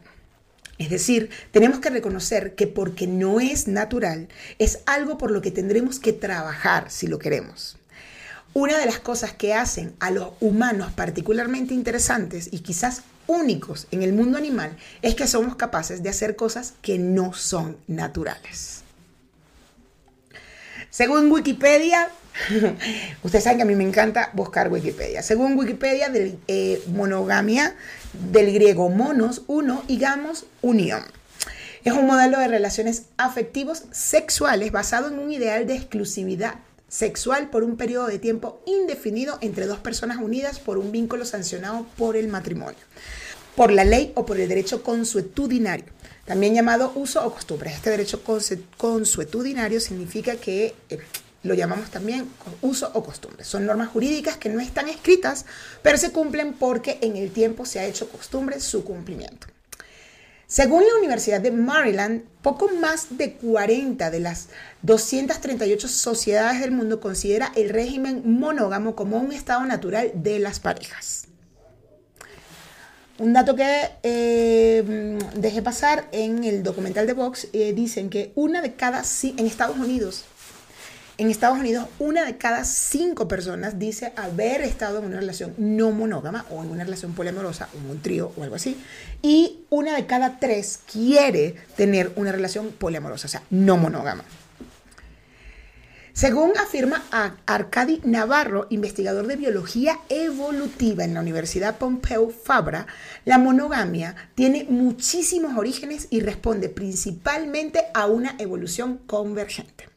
Es 0.78 0.88
decir, 0.88 1.28
tenemos 1.50 1.78
que 1.78 1.90
reconocer 1.90 2.54
que 2.54 2.66
porque 2.68 3.06
no 3.06 3.38
es 3.38 3.68
natural, 3.68 4.28
es 4.58 4.80
algo 4.86 5.18
por 5.18 5.30
lo 5.30 5.42
que 5.42 5.50
tendremos 5.50 6.00
que 6.00 6.14
trabajar 6.14 6.90
si 6.90 7.06
lo 7.06 7.18
queremos. 7.18 7.76
Una 8.54 8.78
de 8.78 8.86
las 8.86 8.98
cosas 8.98 9.34
que 9.34 9.52
hacen 9.52 9.94
a 10.00 10.10
los 10.10 10.30
humanos 10.40 10.90
particularmente 10.92 11.74
interesantes 11.74 12.48
y 12.50 12.60
quizás 12.60 13.02
únicos 13.26 13.88
en 13.90 14.02
el 14.02 14.14
mundo 14.14 14.38
animal 14.38 14.74
es 15.02 15.14
que 15.14 15.26
somos 15.26 15.54
capaces 15.56 16.02
de 16.02 16.08
hacer 16.08 16.34
cosas 16.34 16.72
que 16.80 16.98
no 16.98 17.34
son 17.34 17.76
naturales. 17.88 18.77
Según 20.90 21.30
Wikipedia, 21.30 22.08
ustedes 23.22 23.44
saben 23.44 23.58
que 23.58 23.62
a 23.62 23.66
mí 23.66 23.74
me 23.74 23.84
encanta 23.84 24.30
buscar 24.32 24.72
Wikipedia. 24.72 25.22
Según 25.22 25.58
Wikipedia, 25.58 26.08
de 26.08 26.38
eh, 26.48 26.82
monogamia, 26.86 27.74
del 28.32 28.52
griego 28.52 28.88
monos, 28.88 29.42
uno, 29.48 29.82
y 29.86 29.98
gamos, 29.98 30.46
unión. 30.62 31.04
Es 31.84 31.92
un 31.92 32.06
modelo 32.06 32.38
de 32.38 32.48
relaciones 32.48 33.04
afectivos 33.16 33.84
sexuales 33.92 34.72
basado 34.72 35.08
en 35.08 35.18
un 35.18 35.30
ideal 35.30 35.66
de 35.66 35.76
exclusividad 35.76 36.54
sexual 36.88 37.50
por 37.50 37.64
un 37.64 37.76
periodo 37.76 38.06
de 38.06 38.18
tiempo 38.18 38.62
indefinido 38.66 39.38
entre 39.42 39.66
dos 39.66 39.78
personas 39.78 40.16
unidas 40.16 40.58
por 40.58 40.78
un 40.78 40.90
vínculo 40.90 41.26
sancionado 41.26 41.86
por 41.96 42.16
el 42.16 42.28
matrimonio, 42.28 42.80
por 43.54 43.70
la 43.70 43.84
ley 43.84 44.12
o 44.14 44.24
por 44.24 44.40
el 44.40 44.48
derecho 44.48 44.82
consuetudinario 44.82 45.97
también 46.28 46.54
llamado 46.54 46.92
uso 46.94 47.24
o 47.26 47.32
costumbre. 47.32 47.70
Este 47.70 47.88
derecho 47.88 48.22
consuetudinario 48.76 49.80
significa 49.80 50.36
que 50.36 50.74
eh, 50.90 50.98
lo 51.42 51.54
llamamos 51.54 51.90
también 51.90 52.28
uso 52.60 52.90
o 52.92 53.02
costumbre. 53.02 53.44
Son 53.44 53.64
normas 53.64 53.88
jurídicas 53.88 54.36
que 54.36 54.50
no 54.50 54.60
están 54.60 54.90
escritas, 54.90 55.46
pero 55.80 55.96
se 55.96 56.12
cumplen 56.12 56.52
porque 56.52 56.98
en 57.00 57.16
el 57.16 57.30
tiempo 57.30 57.64
se 57.64 57.80
ha 57.80 57.86
hecho 57.86 58.10
costumbre 58.10 58.60
su 58.60 58.84
cumplimiento. 58.84 59.46
Según 60.46 60.82
la 60.86 60.98
Universidad 60.98 61.40
de 61.40 61.50
Maryland, 61.50 62.24
poco 62.42 62.68
más 62.68 63.16
de 63.16 63.32
40 63.32 64.10
de 64.10 64.20
las 64.20 64.48
238 64.82 65.88
sociedades 65.88 66.60
del 66.60 66.72
mundo 66.72 67.00
considera 67.00 67.52
el 67.56 67.70
régimen 67.70 68.20
monógamo 68.24 68.94
como 68.94 69.16
un 69.16 69.32
estado 69.32 69.64
natural 69.64 70.10
de 70.14 70.40
las 70.40 70.60
parejas. 70.60 71.27
Un 73.18 73.32
dato 73.32 73.56
que 73.56 73.90
eh, 74.04 75.18
dejé 75.34 75.60
pasar 75.60 76.08
en 76.12 76.44
el 76.44 76.62
documental 76.62 77.04
de 77.04 77.14
Vox, 77.14 77.48
eh, 77.52 77.72
dicen 77.72 78.10
que 78.10 78.30
una 78.36 78.62
de 78.62 78.74
cada, 78.74 79.02
en 79.22 79.44
Estados 79.44 79.76
Unidos, 79.76 80.24
en 81.16 81.28
Estados 81.28 81.58
Unidos, 81.58 81.88
una 81.98 82.24
de 82.24 82.36
cada 82.36 82.64
cinco 82.64 83.26
personas 83.26 83.80
dice 83.80 84.12
haber 84.14 84.60
estado 84.60 85.00
en 85.00 85.06
una 85.06 85.18
relación 85.18 85.52
no 85.58 85.90
monógama 85.90 86.46
o 86.48 86.62
en 86.62 86.70
una 86.70 86.84
relación 86.84 87.12
poliamorosa, 87.12 87.68
o 87.74 87.90
un 87.90 88.00
trío 88.00 88.30
o 88.36 88.44
algo 88.44 88.54
así. 88.54 88.76
Y 89.20 89.64
una 89.68 89.96
de 89.96 90.06
cada 90.06 90.38
tres 90.38 90.78
quiere 90.90 91.56
tener 91.76 92.12
una 92.14 92.30
relación 92.30 92.70
poliamorosa, 92.70 93.26
o 93.26 93.30
sea, 93.30 93.42
no 93.50 93.76
monógama. 93.76 94.22
Según 96.18 96.50
afirma 96.58 97.04
Arcadi 97.46 98.00
Navarro, 98.02 98.66
investigador 98.70 99.28
de 99.28 99.36
biología 99.36 100.00
evolutiva 100.08 101.04
en 101.04 101.14
la 101.14 101.20
Universidad 101.20 101.78
Pompeu 101.78 102.32
Fabra, 102.32 102.88
la 103.24 103.38
monogamia 103.38 104.16
tiene 104.34 104.66
muchísimos 104.68 105.56
orígenes 105.56 106.08
y 106.10 106.18
responde 106.18 106.70
principalmente 106.70 107.84
a 107.94 108.06
una 108.06 108.34
evolución 108.40 108.98
convergente. 108.98 109.88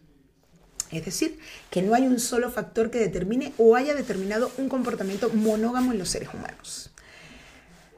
Es 0.92 1.06
decir, 1.06 1.40
que 1.72 1.82
no 1.82 1.96
hay 1.96 2.06
un 2.06 2.20
solo 2.20 2.52
factor 2.52 2.92
que 2.92 3.00
determine 3.00 3.54
o 3.58 3.76
haya 3.76 3.96
determinado 3.96 4.52
un 4.60 4.70
comportamiento 4.70 5.32
monógamo 5.34 5.92
en 5.92 5.98
los 5.98 6.10
seres 6.10 6.30
humanos. 6.36 6.92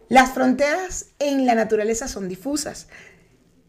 Las 0.07 0.31
fronteras 0.31 1.07
en 1.19 1.45
la 1.45 1.55
naturaleza 1.55 2.07
son 2.07 2.29
difusas 2.29 2.87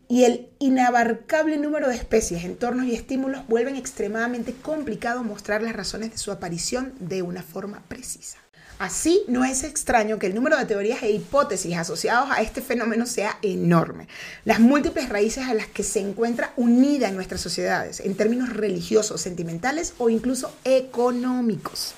y 0.09 0.25
el 0.25 0.49
inabarcable 0.59 1.57
número 1.57 1.89
de 1.89 1.97
especies, 1.97 2.45
entornos 2.45 2.87
y 2.87 2.95
estímulos 2.95 3.47
vuelven 3.49 3.77
extremadamente 3.77 4.53
complicado 4.53 5.25
mostrar 5.25 5.63
las 5.63 5.75
razones 5.75 6.13
de 6.13 6.19
su 6.19 6.33
aparición 6.33 6.93
de 7.01 7.23
una 7.23 7.43
forma 7.43 7.83
precisa. 7.89 8.39
Así, 8.79 9.23
no 9.29 9.45
es 9.45 9.63
extraño 9.63 10.19
que 10.19 10.27
el 10.27 10.35
número 10.35 10.57
de 10.59 10.65
teorías 10.65 11.03
e 11.03 11.11
hipótesis 11.11 11.77
asociados 11.77 12.29
a 12.31 12.43
este 12.43 12.61
fenómeno 12.61 13.07
sea 13.07 13.39
enorme. 13.41 14.09
Las 14.45 14.59
múltiples 14.59 15.09
raíces 15.09 15.47
a 15.47 15.55
las 15.55 15.69
que 15.69 15.85
se 15.85 16.01
encuentra 16.01 16.53
unida 16.57 17.09
en 17.09 17.15
nuestras 17.15 17.41
sociedades, 17.41 18.01
en 18.01 18.17
términos 18.17 18.51
religiosos, 18.51 19.21
sentimentales 19.21 19.95
o 19.99 20.11
incluso 20.11 20.53
económicos. 20.65 21.95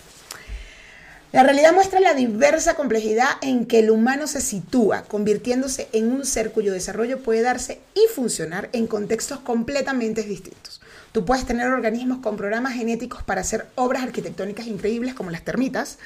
La 1.32 1.42
realidad 1.42 1.74
muestra 1.74 2.00
la 2.00 2.14
diversa 2.14 2.74
complejidad 2.74 3.28
en 3.42 3.66
que 3.66 3.80
el 3.80 3.90
humano 3.90 4.26
se 4.26 4.40
sitúa, 4.40 5.02
convirtiéndose 5.02 5.88
en 5.92 6.12
un 6.12 6.24
ser 6.24 6.52
cuyo 6.52 6.72
desarrollo 6.72 7.20
puede 7.20 7.42
darse 7.42 7.80
y 7.94 8.06
funcionar 8.14 8.68
en 8.72 8.86
contextos 8.86 9.40
completamente 9.40 10.22
distintos. 10.22 10.80
Tú 11.10 11.24
puedes 11.24 11.44
tener 11.44 11.66
organismos 11.66 12.18
con 12.18 12.36
programas 12.36 12.74
genéticos 12.74 13.22
para 13.22 13.40
hacer 13.40 13.66
obras 13.74 14.04
arquitectónicas 14.04 14.66
increíbles 14.66 15.14
como 15.14 15.30
las 15.30 15.44
termitas, 15.44 15.98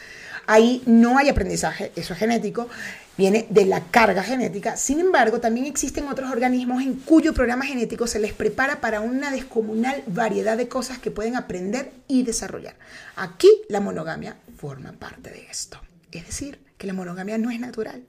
Ahí 0.46 0.82
no 0.86 1.18
hay 1.18 1.28
aprendizaje, 1.28 1.92
eso 1.96 2.12
es 2.12 2.18
genético, 2.18 2.68
viene 3.16 3.46
de 3.50 3.66
la 3.66 3.84
carga 3.84 4.22
genética. 4.22 4.76
Sin 4.76 4.98
embargo, 4.98 5.40
también 5.40 5.66
existen 5.66 6.08
otros 6.08 6.30
organismos 6.30 6.82
en 6.82 6.94
cuyo 6.94 7.34
programa 7.34 7.64
genético 7.64 8.06
se 8.06 8.18
les 8.18 8.32
prepara 8.32 8.80
para 8.80 9.00
una 9.00 9.30
descomunal 9.30 10.02
variedad 10.06 10.56
de 10.56 10.68
cosas 10.68 10.98
que 10.98 11.10
pueden 11.10 11.36
aprender 11.36 11.92
y 12.08 12.24
desarrollar. 12.24 12.74
Aquí 13.16 13.48
la 13.68 13.80
monogamia 13.80 14.36
forma 14.60 14.92
parte 14.92 15.30
de 15.30 15.46
esto. 15.50 15.80
Es 16.12 16.26
decir, 16.26 16.60
que 16.76 16.86
la 16.86 16.92
monogamia 16.92 17.38
no 17.38 17.50
es 17.50 17.58
natural. 17.58 18.04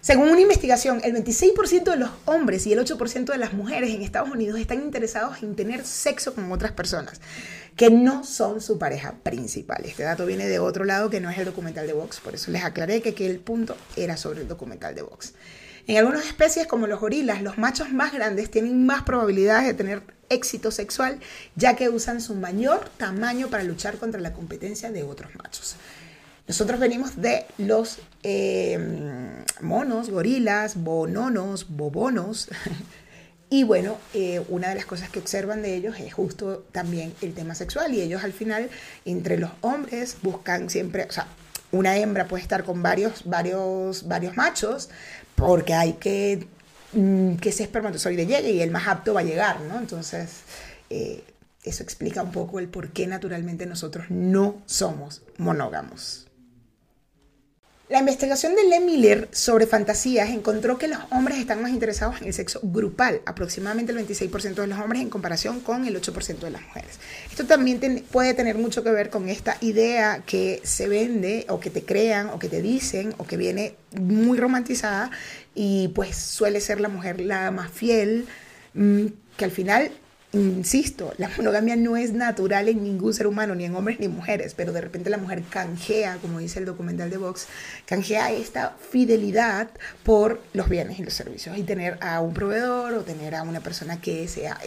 Según 0.00 0.28
una 0.28 0.40
investigación, 0.40 1.00
el 1.02 1.14
26% 1.14 1.90
de 1.90 1.96
los 1.96 2.10
hombres 2.24 2.66
y 2.66 2.72
el 2.72 2.78
8% 2.78 3.24
de 3.24 3.38
las 3.38 3.52
mujeres 3.52 3.90
en 3.90 4.02
Estados 4.02 4.30
Unidos 4.30 4.60
están 4.60 4.80
interesados 4.80 5.42
en 5.42 5.56
tener 5.56 5.84
sexo 5.84 6.34
con 6.34 6.52
otras 6.52 6.70
personas 6.72 7.20
que 7.76 7.90
no 7.90 8.22
son 8.24 8.60
su 8.60 8.78
pareja 8.78 9.14
principal. 9.24 9.82
Este 9.84 10.04
dato 10.04 10.24
viene 10.24 10.46
de 10.46 10.60
otro 10.60 10.84
lado 10.84 11.10
que 11.10 11.20
no 11.20 11.30
es 11.30 11.38
el 11.38 11.44
documental 11.44 11.86
de 11.86 11.94
Vox, 11.94 12.20
por 12.20 12.34
eso 12.34 12.50
les 12.52 12.64
aclaré 12.64 13.02
que, 13.02 13.14
que 13.14 13.26
el 13.26 13.40
punto 13.40 13.76
era 13.96 14.16
sobre 14.16 14.42
el 14.42 14.48
documental 14.48 14.94
de 14.94 15.02
Vox. 15.02 15.34
En 15.88 15.96
algunas 15.96 16.26
especies 16.26 16.68
como 16.68 16.86
los 16.86 17.00
gorilas, 17.00 17.42
los 17.42 17.58
machos 17.58 17.90
más 17.90 18.12
grandes 18.12 18.50
tienen 18.52 18.86
más 18.86 19.02
probabilidades 19.02 19.66
de 19.66 19.74
tener 19.74 20.02
éxito 20.32 20.70
sexual, 20.70 21.20
ya 21.56 21.76
que 21.76 21.88
usan 21.88 22.20
su 22.20 22.34
mayor 22.34 22.88
tamaño 22.96 23.48
para 23.48 23.62
luchar 23.62 23.98
contra 23.98 24.20
la 24.20 24.32
competencia 24.32 24.90
de 24.90 25.02
otros 25.02 25.34
machos. 25.36 25.76
Nosotros 26.48 26.80
venimos 26.80 27.20
de 27.20 27.46
los 27.58 27.98
eh, 28.24 28.78
monos, 29.60 30.10
gorilas, 30.10 30.76
bononos, 30.76 31.68
bobonos, 31.68 32.48
Y 33.52 33.64
bueno, 33.64 33.98
eh, 34.14 34.42
una 34.48 34.70
de 34.70 34.76
las 34.76 34.86
cosas 34.86 35.10
que 35.10 35.18
observan 35.18 35.60
de 35.60 35.74
ellos 35.74 36.00
es 36.00 36.14
justo 36.14 36.64
también 36.72 37.12
el 37.20 37.34
tema 37.34 37.54
sexual 37.54 37.92
y 37.92 38.00
ellos 38.00 38.24
al 38.24 38.32
final, 38.32 38.70
entre 39.04 39.36
los 39.36 39.50
hombres, 39.60 40.16
buscan 40.22 40.70
siempre, 40.70 41.04
o 41.04 41.12
sea, 41.12 41.26
una 41.70 41.98
hembra 41.98 42.28
puede 42.28 42.42
estar 42.42 42.64
con 42.64 42.82
varios, 42.82 43.24
varios, 43.26 44.08
varios 44.08 44.38
machos 44.38 44.88
porque 45.34 45.74
hay 45.74 45.92
que 45.92 46.46
que 46.92 47.48
ese 47.48 47.62
espermatozoide 47.62 48.26
llegue 48.26 48.52
y 48.52 48.60
el 48.60 48.70
más 48.70 48.86
apto 48.86 49.14
va 49.14 49.20
a 49.20 49.24
llegar, 49.24 49.60
¿no? 49.62 49.78
Entonces, 49.78 50.28
eh, 50.90 51.24
eso 51.64 51.82
explica 51.82 52.22
un 52.22 52.32
poco 52.32 52.58
el 52.58 52.68
por 52.68 52.90
qué 52.90 53.06
naturalmente 53.06 53.66
nosotros 53.66 54.06
no 54.10 54.62
somos 54.66 55.22
monógamos. 55.38 56.26
La 57.92 57.98
investigación 57.98 58.54
de 58.54 58.64
Len 58.64 58.86
Miller 58.86 59.28
sobre 59.32 59.66
fantasías 59.66 60.30
encontró 60.30 60.78
que 60.78 60.88
los 60.88 60.98
hombres 61.10 61.36
están 61.36 61.60
más 61.60 61.72
interesados 61.72 62.22
en 62.22 62.28
el 62.28 62.32
sexo 62.32 62.58
grupal, 62.62 63.20
aproximadamente 63.26 63.92
el 63.92 63.98
26% 63.98 64.54
de 64.54 64.66
los 64.66 64.78
hombres 64.78 65.02
en 65.02 65.10
comparación 65.10 65.60
con 65.60 65.84
el 65.84 66.00
8% 66.00 66.38
de 66.38 66.50
las 66.50 66.62
mujeres. 66.62 66.98
Esto 67.28 67.44
también 67.44 68.02
puede 68.10 68.32
tener 68.32 68.56
mucho 68.56 68.82
que 68.82 68.90
ver 68.90 69.10
con 69.10 69.28
esta 69.28 69.58
idea 69.60 70.22
que 70.24 70.62
se 70.64 70.88
vende 70.88 71.44
o 71.50 71.60
que 71.60 71.68
te 71.68 71.84
crean 71.84 72.30
o 72.30 72.38
que 72.38 72.48
te 72.48 72.62
dicen 72.62 73.14
o 73.18 73.26
que 73.26 73.36
viene 73.36 73.74
muy 74.00 74.38
romantizada 74.38 75.10
y 75.54 75.88
pues 75.88 76.16
suele 76.16 76.60
ser 76.60 76.80
la 76.80 76.88
mujer 76.88 77.20
la 77.20 77.50
más 77.50 77.70
fiel, 77.70 78.26
mm, 78.74 79.06
que 79.36 79.44
al 79.44 79.50
final 79.50 79.92
Insisto, 80.34 81.12
la 81.18 81.28
monogamia 81.36 81.76
no 81.76 81.98
es 81.98 82.14
natural 82.14 82.66
en 82.70 82.82
ningún 82.82 83.12
ser 83.12 83.26
humano, 83.26 83.54
ni 83.54 83.66
en 83.66 83.76
hombres 83.76 84.00
ni 84.00 84.08
mujeres, 84.08 84.54
pero 84.54 84.72
de 84.72 84.80
repente 84.80 85.10
la 85.10 85.18
mujer 85.18 85.42
canjea, 85.42 86.16
como 86.22 86.38
dice 86.38 86.58
el 86.58 86.64
documental 86.64 87.10
de 87.10 87.18
Vox, 87.18 87.48
canjea 87.84 88.32
esta 88.32 88.74
fidelidad 88.90 89.68
por 90.04 90.40
los 90.54 90.70
bienes 90.70 90.98
y 90.98 91.04
los 91.04 91.12
servicios 91.12 91.58
y 91.58 91.64
tener 91.64 91.98
a 92.00 92.20
un 92.20 92.32
proveedor 92.32 92.94
o 92.94 93.02
tener 93.02 93.34
a 93.34 93.42
una 93.42 93.60
persona 93.60 94.00
que 94.00 94.26
sea 94.26 94.58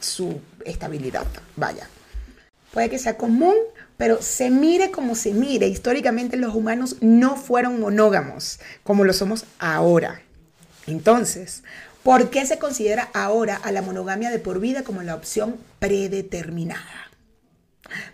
su 0.00 0.40
estabilidad. 0.64 1.26
Vaya. 1.54 1.88
Puede 2.72 2.90
que 2.90 2.98
sea 2.98 3.16
común, 3.16 3.54
pero 3.96 4.20
se 4.20 4.50
mire 4.50 4.90
como 4.90 5.14
se 5.14 5.32
mire. 5.32 5.68
Históricamente 5.68 6.36
los 6.36 6.56
humanos 6.56 6.96
no 7.00 7.36
fueron 7.36 7.78
monógamos 7.78 8.58
como 8.82 9.04
lo 9.04 9.12
somos 9.12 9.44
ahora. 9.60 10.23
Entonces, 10.86 11.62
¿Por 12.04 12.28
qué 12.28 12.44
se 12.44 12.58
considera 12.58 13.08
ahora 13.14 13.56
a 13.56 13.72
la 13.72 13.80
monogamia 13.80 14.30
de 14.30 14.38
por 14.38 14.60
vida 14.60 14.84
como 14.84 15.02
la 15.02 15.14
opción 15.14 15.56
predeterminada? 15.78 17.10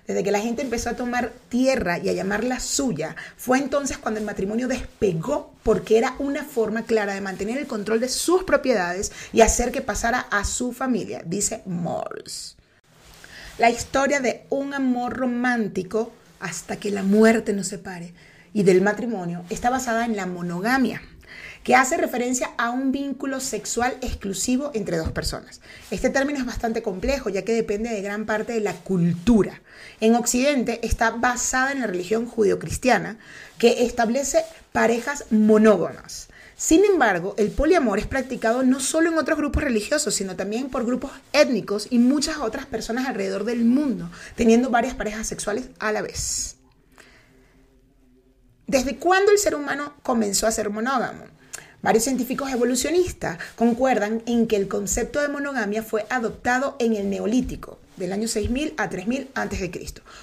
Desde 0.06 0.22
que 0.22 0.30
la 0.30 0.38
gente 0.38 0.62
empezó 0.62 0.90
a 0.90 0.94
tomar 0.94 1.32
tierra 1.48 1.98
y 1.98 2.08
a 2.08 2.12
llamarla 2.12 2.60
suya, 2.60 3.16
fue 3.36 3.58
entonces 3.58 3.98
cuando 3.98 4.20
el 4.20 4.26
matrimonio 4.26 4.68
despegó 4.68 5.52
porque 5.64 5.98
era 5.98 6.14
una 6.20 6.44
forma 6.44 6.84
clara 6.84 7.14
de 7.14 7.20
mantener 7.20 7.58
el 7.58 7.66
control 7.66 7.98
de 7.98 8.08
sus 8.08 8.44
propiedades 8.44 9.10
y 9.32 9.40
hacer 9.40 9.72
que 9.72 9.80
pasara 9.80 10.20
a 10.20 10.44
su 10.44 10.72
familia, 10.72 11.22
dice 11.26 11.62
Morse. 11.66 12.54
La 13.58 13.70
historia 13.70 14.20
de 14.20 14.46
un 14.50 14.72
amor 14.72 15.16
romántico 15.16 16.12
hasta 16.38 16.76
que 16.76 16.92
la 16.92 17.02
muerte 17.02 17.52
nos 17.54 17.66
separe 17.66 18.14
y 18.52 18.62
del 18.62 18.82
matrimonio 18.82 19.44
está 19.50 19.68
basada 19.68 20.04
en 20.04 20.14
la 20.14 20.26
monogamia 20.26 21.02
que 21.62 21.74
hace 21.74 21.96
referencia 21.96 22.50
a 22.56 22.70
un 22.70 22.90
vínculo 22.90 23.40
sexual 23.40 23.96
exclusivo 24.00 24.70
entre 24.74 24.96
dos 24.96 25.12
personas. 25.12 25.60
Este 25.90 26.10
término 26.10 26.38
es 26.38 26.46
bastante 26.46 26.82
complejo 26.82 27.28
ya 27.28 27.42
que 27.42 27.52
depende 27.52 27.90
de 27.90 28.02
gran 28.02 28.24
parte 28.26 28.54
de 28.54 28.60
la 28.60 28.74
cultura. 28.74 29.60
En 30.00 30.14
Occidente 30.14 30.80
está 30.82 31.10
basada 31.10 31.72
en 31.72 31.80
la 31.80 31.86
religión 31.86 32.26
judeocristiana 32.26 33.18
que 33.58 33.84
establece 33.84 34.42
parejas 34.72 35.26
monógamas. 35.30 36.28
Sin 36.56 36.84
embargo, 36.84 37.34
el 37.38 37.50
poliamor 37.50 37.98
es 37.98 38.06
practicado 38.06 38.62
no 38.62 38.80
solo 38.80 39.10
en 39.10 39.16
otros 39.16 39.38
grupos 39.38 39.64
religiosos, 39.64 40.14
sino 40.14 40.36
también 40.36 40.68
por 40.68 40.84
grupos 40.84 41.10
étnicos 41.32 41.86
y 41.88 41.98
muchas 41.98 42.36
otras 42.36 42.66
personas 42.66 43.06
alrededor 43.06 43.44
del 43.44 43.64
mundo, 43.64 44.10
teniendo 44.36 44.68
varias 44.68 44.94
parejas 44.94 45.26
sexuales 45.26 45.70
a 45.78 45.90
la 45.90 46.02
vez. 46.02 46.56
¿Desde 48.66 48.96
cuándo 48.96 49.32
el 49.32 49.38
ser 49.38 49.54
humano 49.54 49.94
comenzó 50.02 50.46
a 50.46 50.52
ser 50.52 50.68
monógamo? 50.68 51.39
Varios 51.82 52.04
científicos 52.04 52.52
evolucionistas 52.52 53.38
concuerdan 53.56 54.22
en 54.26 54.46
que 54.46 54.56
el 54.56 54.68
concepto 54.68 55.20
de 55.20 55.28
monogamia 55.28 55.82
fue 55.82 56.04
adoptado 56.10 56.76
en 56.78 56.94
el 56.94 57.08
Neolítico, 57.08 57.78
del 57.96 58.12
año 58.12 58.28
6000 58.28 58.74
a 58.76 58.90
3000 58.90 59.30
a.C., 59.34 59.70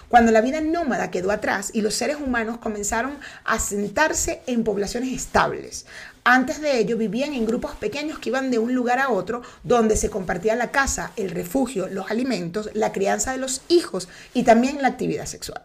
cuando 0.08 0.32
la 0.32 0.42
vida 0.42 0.62
nómada 0.62 1.10
quedó 1.10 1.32
atrás 1.32 1.72
y 1.74 1.82
los 1.82 1.96
seres 1.96 2.18
humanos 2.18 2.60
comenzaron 2.60 3.18
a 3.44 3.58
sentarse 3.58 4.42
en 4.46 4.64
poblaciones 4.64 5.12
estables. 5.12 5.88
Antes 6.24 6.62
de 6.62 6.78
ello 6.78 6.96
vivían 6.96 7.34
en 7.34 7.48
grupos 7.48 7.76
pequeños 7.76 8.20
que 8.20 8.30
iban 8.30 8.52
de 8.52 8.60
un 8.60 8.76
lugar 8.76 9.00
a 9.00 9.10
otro, 9.10 9.42
donde 9.64 9.98
se 9.98 10.12
compartía 10.12 10.56
la 10.56 10.70
casa, 10.70 11.12
el 11.16 11.32
refugio, 11.32 11.88
los 11.88 12.12
alimentos, 12.12 12.70
la 12.76 12.92
crianza 12.92 13.32
de 13.32 13.40
los 13.40 13.62
hijos 13.68 14.10
y 14.36 14.44
también 14.44 14.82
la 14.84 14.90
actividad 14.90 15.26
sexual. 15.26 15.64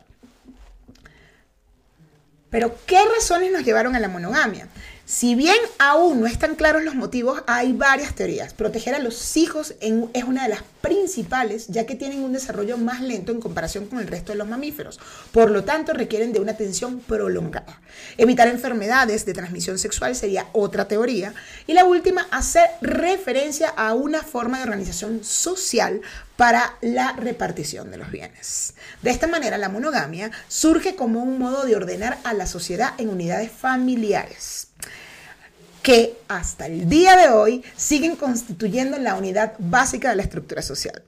Pero, 2.48 2.76
¿qué 2.86 2.98
razones 3.16 3.50
nos 3.50 3.64
llevaron 3.64 3.96
a 3.96 4.00
la 4.00 4.08
monogamia? 4.08 4.68
Si 5.04 5.34
bien 5.34 5.56
aún 5.80 6.20
no 6.20 6.26
están 6.28 6.54
claros 6.54 6.84
los 6.84 6.94
motivos, 6.94 7.42
hay 7.48 7.72
varias 7.72 8.14
teorías. 8.14 8.54
Proteger 8.54 8.94
a 8.94 9.00
los 9.00 9.36
hijos 9.36 9.74
es 9.80 10.24
una 10.24 10.44
de 10.44 10.48
las 10.48 10.62
principales, 10.80 11.66
ya 11.66 11.86
que 11.86 11.96
tienen 11.96 12.22
un 12.22 12.32
desarrollo 12.32 12.78
más 12.78 13.00
lento 13.00 13.32
en 13.32 13.40
comparación 13.40 13.86
con 13.86 13.98
el 13.98 14.06
resto 14.06 14.30
de 14.30 14.38
los 14.38 14.46
mamíferos. 14.46 15.00
Por 15.32 15.50
lo 15.50 15.64
tanto, 15.64 15.92
requieren 15.92 16.32
de 16.32 16.38
una 16.38 16.52
atención 16.52 17.00
prolongada. 17.00 17.80
Evitar 18.16 18.46
enfermedades 18.46 19.26
de 19.26 19.32
transmisión 19.32 19.76
sexual 19.76 20.14
sería 20.14 20.46
otra 20.52 20.86
teoría. 20.86 21.34
Y 21.66 21.72
la 21.72 21.84
última, 21.84 22.28
hacer 22.30 22.70
referencia 22.80 23.70
a 23.70 23.94
una 23.94 24.22
forma 24.22 24.58
de 24.58 24.64
organización 24.64 25.24
social 25.24 26.00
para 26.36 26.76
la 26.80 27.12
repartición 27.12 27.90
de 27.90 27.98
los 27.98 28.10
bienes. 28.10 28.74
De 29.02 29.10
esta 29.10 29.26
manera, 29.26 29.58
la 29.58 29.68
monogamia 29.68 30.30
surge 30.46 30.94
como 30.94 31.22
un 31.22 31.38
modo 31.38 31.64
de 31.64 31.74
ordenar 31.74 32.18
a 32.22 32.34
la 32.34 32.46
sociedad 32.46 32.94
en 32.98 33.08
unidades 33.08 33.50
familiares 33.50 34.68
que 35.82 36.16
hasta 36.28 36.66
el 36.66 36.88
día 36.88 37.16
de 37.16 37.28
hoy 37.28 37.64
siguen 37.76 38.16
constituyendo 38.16 38.98
la 38.98 39.16
unidad 39.16 39.54
básica 39.58 40.10
de 40.10 40.16
la 40.16 40.22
estructura 40.22 40.62
social. 40.62 41.02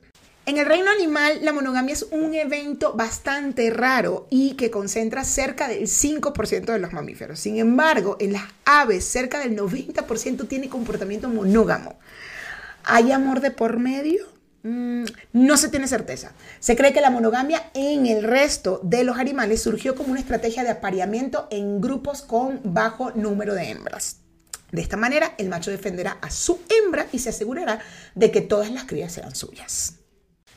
En 0.47 0.59
el 0.59 0.66
reino 0.66 0.90
animal, 0.90 1.38
la 1.43 1.54
monogamia 1.54 1.95
es 1.95 2.07
un 2.11 2.35
evento 2.35 2.93
bastante 2.93 3.71
raro 3.71 4.26
y 4.28 4.54
que 4.57 4.71
concentra 4.71 5.25
cerca 5.25 5.69
del 5.69 5.85
5% 5.85 6.66
de 6.66 6.78
los 6.78 6.93
mamíferos. 6.93 7.40
Sin 7.40 7.57
embargo, 7.57 8.19
en 8.21 8.35
las 8.35 8.43
aves, 8.66 9.07
cerca 9.07 9.38
del 9.38 9.57
90% 9.57 10.47
tiene 10.47 10.69
comportamiento 10.69 11.31
monógamo. 11.31 11.99
¿Hay 12.85 13.11
amor 13.11 13.40
de 13.40 13.52
por 13.52 13.78
medio? 13.78 14.26
Mm, 14.64 15.04
no 15.33 15.57
se 15.57 15.71
tiene 15.71 15.88
certeza. 15.88 16.33
Se 16.61 16.76
cree 16.76 16.93
que 16.93 17.00
la 17.00 17.11
monogamia 17.11 17.71
en 17.73 18.04
el 18.04 18.23
resto 18.23 18.81
de 18.83 19.04
los 19.04 19.16
animales 19.16 19.62
surgió 19.62 19.95
como 19.95 20.11
una 20.11 20.21
estrategia 20.21 20.62
de 20.62 20.71
apareamiento 20.71 21.49
en 21.50 21.81
grupos 21.81 22.21
con 22.21 22.61
bajo 22.64 23.12
número 23.12 23.54
de 23.54 23.71
hembras. 23.71 24.24
De 24.75 24.83
esta 24.83 24.97
manera, 24.97 25.37
el 25.38 25.49
macho 25.49 25.71
defenderá 25.71 26.19
a 26.21 26.31
su 26.31 26.59
hembra 26.69 27.07
y 27.12 27.21
se 27.21 27.28
asegurará 27.28 27.78
de 28.16 28.33
que 28.33 28.40
todas 28.40 28.73
las 28.73 28.87
crías 28.87 29.12
sean 29.12 29.33
suyas. 29.33 30.00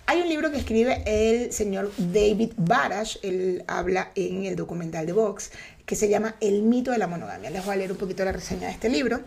Hay 0.07 0.21
un 0.21 0.27
libro 0.27 0.49
que 0.49 0.57
escribe 0.57 1.03
el 1.05 1.53
señor 1.53 1.91
David 1.99 2.53
Barash, 2.57 3.17
él 3.21 3.63
habla 3.67 4.11
en 4.15 4.45
el 4.45 4.55
documental 4.55 5.05
de 5.05 5.13
Vox, 5.13 5.51
que 5.85 5.95
se 5.95 6.09
llama 6.09 6.35
El 6.39 6.63
mito 6.63 6.89
de 6.89 6.97
la 6.97 7.05
monogamia. 7.05 7.51
Les 7.51 7.63
voy 7.63 7.75
a 7.75 7.77
leer 7.77 7.91
un 7.91 7.99
poquito 7.99 8.25
la 8.25 8.31
reseña 8.31 8.65
de 8.65 8.73
este 8.73 8.89
libro. 8.89 9.21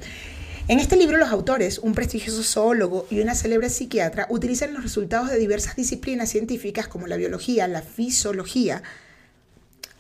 En 0.67 0.81
este 0.81 0.97
libro 0.97 1.19
los 1.19 1.29
autores, 1.29 1.79
un 1.79 1.95
prestigioso 1.95 2.43
zoólogo 2.43 3.07
y 3.11 3.21
una 3.21 3.37
célebre 3.37 3.71
psiquiatra, 3.71 4.27
utilizan 4.29 4.75
los 4.75 4.83
resultados 4.83 5.31
de 5.31 5.39
diversas 5.39 5.77
disciplinas 5.77 6.31
científicas 6.31 6.89
como 6.89 7.07
la 7.07 7.17
biología, 7.17 7.69
la 7.69 7.83
fisiología, 7.83 8.83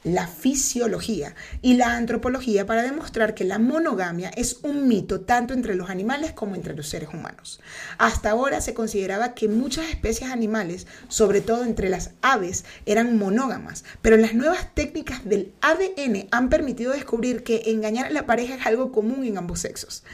la 0.02 0.26
fisiología 0.26 1.34
y 1.62 1.74
la 1.74 1.96
antropología 1.96 2.66
para 2.66 2.82
demostrar 2.82 3.34
que 3.34 3.44
la 3.44 3.58
monogamia 3.58 4.30
es 4.30 4.58
un 4.62 4.88
mito 4.88 5.20
tanto 5.20 5.52
entre 5.54 5.74
los 5.74 5.90
animales 5.90 6.32
como 6.32 6.54
entre 6.54 6.74
los 6.74 6.88
seres 6.88 7.10
humanos. 7.12 7.60
Hasta 7.98 8.30
ahora 8.30 8.60
se 8.60 8.74
consideraba 8.74 9.34
que 9.34 9.48
muchas 9.48 9.88
especies 9.90 10.30
animales, 10.30 10.86
sobre 11.08 11.40
todo 11.40 11.64
entre 11.64 11.90
las 11.90 12.12
aves, 12.22 12.64
eran 12.86 13.18
monógamas, 13.18 13.84
pero 14.02 14.16
las 14.16 14.34
nuevas 14.34 14.74
técnicas 14.74 15.24
del 15.24 15.52
ADN 15.60 16.28
han 16.30 16.48
permitido 16.48 16.92
descubrir 16.92 17.42
que 17.42 17.62
engañar 17.66 18.06
a 18.06 18.10
la 18.10 18.26
pareja 18.26 18.54
es 18.54 18.66
algo 18.66 18.92
común 18.92 19.24
en 19.24 19.38
ambos 19.38 19.60
sexos. 19.60 20.04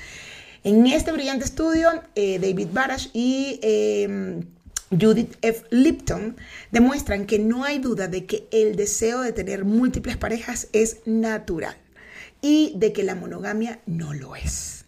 En 0.64 0.86
este 0.88 1.12
brillante 1.12 1.44
estudio, 1.44 2.02
eh, 2.14 2.38
David 2.40 2.68
Barash 2.72 3.08
y... 3.12 3.60
Eh, 3.62 4.42
Judith 4.90 5.36
F. 5.42 5.64
Lipton 5.70 6.36
demuestran 6.70 7.26
que 7.26 7.38
no 7.38 7.64
hay 7.64 7.78
duda 7.78 8.08
de 8.08 8.24
que 8.26 8.46
el 8.52 8.76
deseo 8.76 9.20
de 9.20 9.32
tener 9.32 9.64
múltiples 9.64 10.16
parejas 10.16 10.68
es 10.72 10.98
natural 11.06 11.76
y 12.40 12.72
de 12.76 12.92
que 12.92 13.02
la 13.02 13.14
monogamia 13.14 13.80
no 13.86 14.14
lo 14.14 14.36
es. 14.36 14.84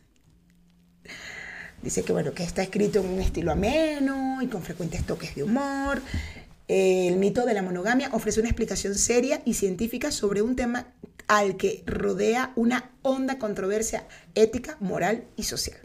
Dice 1.83 2.03
que 2.03 2.13
bueno, 2.13 2.33
que 2.33 2.43
está 2.43 2.63
escrito 2.63 3.01
en 3.01 3.09
un 3.09 3.21
estilo 3.21 3.53
ameno 3.53 4.43
y 4.43 4.47
con 4.49 4.63
frecuentes 4.63 5.05
toques 5.05 5.35
de 5.35 5.43
humor. 5.43 6.01
El 6.69 7.17
mito 7.17 7.47
de 7.47 7.55
la 7.55 7.63
monogamia 7.63 8.11
ofrece 8.13 8.41
una 8.41 8.51
explicación 8.51 8.95
seria 8.95 9.41
y 9.45 9.55
científica 9.55 10.11
sobre 10.11 10.43
un 10.43 10.55
tema 10.55 10.93
al 11.27 11.57
que 11.57 11.83
rodea 11.87 12.53
una 12.57 12.91
honda 13.03 13.39
controversia 13.39 14.07
ética, 14.35 14.77
moral 14.81 15.25
y 15.37 15.45
social. 15.45 15.79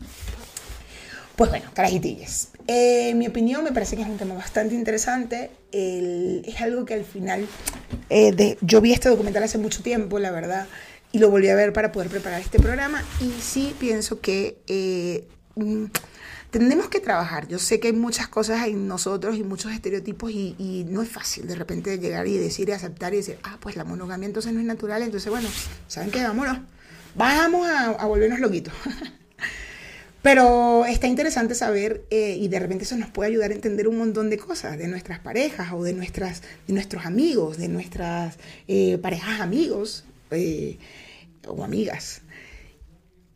Pues 1.35 1.49
bueno, 1.49 1.65
carajitillas. 1.73 2.49
Eh, 2.67 3.09
en 3.09 3.17
mi 3.17 3.27
opinión, 3.27 3.63
me 3.63 3.71
parece 3.71 3.95
que 3.95 4.03
es 4.03 4.07
un 4.07 4.17
tema 4.17 4.35
bastante 4.35 4.75
interesante. 4.75 5.49
es 5.71 6.61
algo 6.61 6.85
que 6.85 6.93
al 6.93 7.05
final, 7.05 7.47
eh, 8.09 8.31
de, 8.31 8.57
yo 8.61 8.81
vi 8.81 8.93
este 8.93 9.09
documental 9.09 9.41
hace 9.43 9.57
mucho 9.57 9.81
tiempo, 9.81 10.19
la 10.19 10.29
verdad, 10.29 10.67
y 11.11 11.17
lo 11.19 11.29
volví 11.31 11.49
a 11.49 11.55
ver 11.55 11.73
para 11.73 11.91
poder 11.91 12.09
preparar 12.09 12.39
este 12.39 12.59
programa. 12.59 13.03
Y 13.19 13.31
sí 13.41 13.75
pienso 13.79 14.21
que 14.21 14.59
eh, 14.67 15.27
mm, 15.55 15.85
tenemos 16.51 16.87
que 16.89 16.99
trabajar. 16.99 17.47
Yo 17.47 17.57
sé 17.57 17.79
que 17.79 17.87
hay 17.87 17.93
muchas 17.93 18.27
cosas 18.27 18.67
en 18.67 18.87
nosotros 18.87 19.35
y 19.35 19.43
muchos 19.43 19.71
estereotipos 19.71 20.29
y, 20.31 20.85
no 20.87 21.01
es 21.01 21.09
fácil 21.09 21.47
de 21.47 21.55
repente 21.55 21.97
llegar 21.97 22.27
y 22.27 22.37
decir 22.37 22.69
y 22.69 22.73
aceptar 22.73 23.13
y 23.15 23.17
decir, 23.17 23.39
ah, 23.41 23.57
pues 23.59 23.75
la 23.75 23.83
monogamia 23.83 24.27
entonces 24.27 24.53
no 24.53 24.59
es 24.59 24.67
natural, 24.67 25.01
entonces 25.01 25.31
bueno, 25.31 25.49
¿saben 25.87 26.11
qué? 26.11 26.21
Vámonos. 26.21 26.59
Vamos 27.15 27.67
a, 27.67 27.89
a 27.89 28.05
volvernos 28.05 28.39
loquitos. 28.39 28.73
Pero 30.23 30.85
está 30.85 31.07
interesante 31.07 31.53
saber 31.53 32.05
eh, 32.09 32.37
y 32.39 32.47
de 32.47 32.57
repente 32.57 32.85
eso 32.85 32.95
nos 32.95 33.09
puede 33.09 33.29
ayudar 33.29 33.51
a 33.51 33.55
entender 33.55 33.89
un 33.89 33.97
montón 33.97 34.29
de 34.29 34.37
cosas 34.37 34.77
de 34.77 34.87
nuestras 34.87 35.19
parejas 35.19 35.73
o 35.73 35.83
de, 35.83 35.91
nuestras, 35.91 36.41
de 36.65 36.73
nuestros 36.73 37.05
amigos, 37.05 37.57
de 37.57 37.67
nuestras 37.67 38.37
eh, 38.69 38.97
parejas 38.99 39.41
amigos 39.41 40.05
eh, 40.31 40.77
o 41.45 41.61
amigas. 41.61 42.21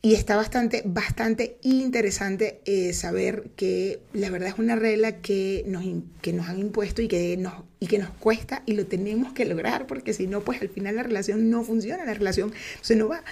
Y 0.02 0.14
está 0.14 0.38
bastante, 0.38 0.82
bastante 0.86 1.58
interesante 1.62 2.62
saber 2.94 3.50
que 3.58 4.00
la 4.14 4.30
verdad 4.30 4.48
es 4.50 4.58
una 4.58 4.78
regla 4.78 5.18
que 5.18 5.66
nos, 5.68 5.84
que 6.22 6.32
nos 6.32 6.48
han 6.48 6.60
impuesto 6.60 7.02
y 7.02 7.10
que, 7.10 7.36
nos, 7.36 7.54
y 7.82 7.88
que 7.88 7.98
nos 7.98 8.12
cuesta 8.12 8.64
y 8.66 8.74
lo 8.74 8.86
tenemos 8.86 9.34
que 9.34 9.44
lograr 9.44 9.88
porque 9.88 10.14
si 10.14 10.28
no, 10.28 10.40
pues 10.42 10.62
al 10.62 10.70
final 10.70 10.96
la 10.96 11.04
relación 11.04 11.50
no 11.50 11.64
funciona, 11.64 12.06
la 12.06 12.14
relación 12.14 12.54
se 12.80 12.96
no 12.96 13.10
va. 13.10 13.24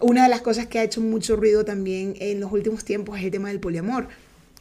Una 0.00 0.22
de 0.22 0.28
las 0.28 0.42
cosas 0.42 0.66
que 0.66 0.78
ha 0.78 0.84
hecho 0.84 1.00
mucho 1.00 1.34
ruido 1.34 1.64
también 1.64 2.14
en 2.20 2.38
los 2.38 2.52
últimos 2.52 2.84
tiempos 2.84 3.18
es 3.18 3.24
el 3.24 3.30
tema 3.32 3.48
del 3.48 3.58
poliamor. 3.58 4.08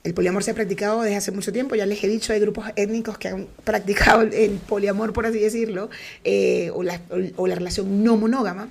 El 0.04 0.14
poliamor 0.14 0.44
se 0.44 0.52
ha 0.52 0.54
practicado 0.56 1.02
desde 1.02 1.18
hace 1.18 1.32
mucho 1.32 1.52
tiempo, 1.52 1.76
ya 1.76 1.86
les 1.86 2.04
he 2.04 2.08
dicho, 2.08 2.34
hay 2.34 2.40
grupos 2.40 2.66
étnicos 2.76 3.18
que 3.18 3.28
han 3.28 3.48
practicado 3.64 4.22
el 4.22 4.52
poliamor, 4.68 5.14
por 5.14 5.26
así 5.26 5.40
decirlo, 5.40 5.90
eh, 6.24 6.72
o, 6.74 6.84
la, 6.84 7.56
relación 7.56 8.04
no 8.04 8.18
monógama. 8.18 8.70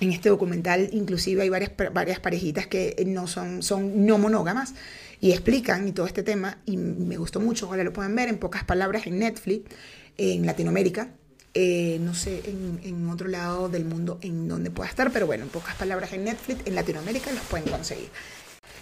En 0.00 0.10
este 0.10 0.28
documental 0.28 0.88
inclusive 0.92 1.42
hay 1.42 1.48
varias, 1.48 1.70
varias 1.92 2.18
parejitas 2.18 2.66
que 2.66 3.00
no 3.06 3.28
son, 3.28 3.62
son 3.62 4.04
no 4.04 4.18
monógamas 4.18 4.74
y 5.20 5.30
explican 5.30 5.86
y 5.86 5.92
todo 5.92 6.06
este 6.06 6.24
tema 6.24 6.58
y 6.66 6.76
me 6.76 7.16
gustó 7.16 7.38
mucho, 7.38 7.66
ojalá 7.66 7.84
lo 7.84 7.92
puedan 7.92 8.16
ver 8.16 8.28
en 8.28 8.38
pocas 8.38 8.64
palabras 8.64 9.06
en 9.06 9.20
Netflix, 9.20 9.70
en 10.18 10.44
Latinoamérica, 10.44 11.10
eh, 11.56 11.98
no 12.00 12.14
sé 12.14 12.42
en, 12.46 13.08
otro 13.08 13.28
lado 13.28 13.68
del 13.68 13.84
mundo 13.84 14.18
en 14.22 14.48
donde 14.48 14.72
pueda 14.72 14.90
estar, 14.90 15.12
pero 15.12 15.26
bueno, 15.26 15.44
en 15.44 15.50
pocas 15.50 15.76
palabras 15.76 16.12
en 16.12 16.24
Netflix, 16.24 16.66
en 16.66 16.74
Latinoamérica 16.74 17.30
los 17.30 17.42
pueden 17.44 17.68
conseguir. 17.70 18.08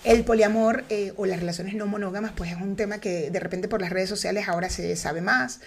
El 0.04 0.24
poliamor 0.24 0.84
eh, 0.88 1.12
o 1.16 1.26
las 1.26 1.40
relaciones 1.40 1.74
no 1.74 1.86
monógamas, 1.86 2.32
pues 2.34 2.50
es 2.50 2.56
un 2.56 2.74
tema 2.74 2.98
que 2.98 3.30
de 3.30 3.40
repente 3.40 3.68
por 3.68 3.82
las 3.82 3.90
redes 3.90 4.08
sociales 4.08 4.48
ahora 4.48 4.70
se 4.70 4.96
sabe 4.96 5.20
más, 5.20 5.60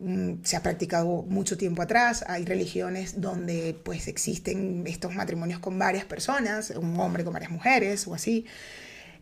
mm, 0.00 0.42
se 0.42 0.56
ha 0.56 0.62
practicado 0.62 1.22
mucho 1.22 1.56
tiempo 1.56 1.80
atrás, 1.80 2.24
hay 2.28 2.44
religiones 2.44 3.22
donde 3.22 3.74
pues 3.82 4.06
existen 4.06 4.84
estos 4.86 5.14
matrimonios 5.14 5.60
con 5.60 5.78
varias 5.78 6.04
personas, 6.04 6.70
un 6.70 7.00
hombre 7.00 7.24
con 7.24 7.32
varias 7.32 7.50
mujeres 7.50 8.06
o 8.06 8.14
así. 8.14 8.44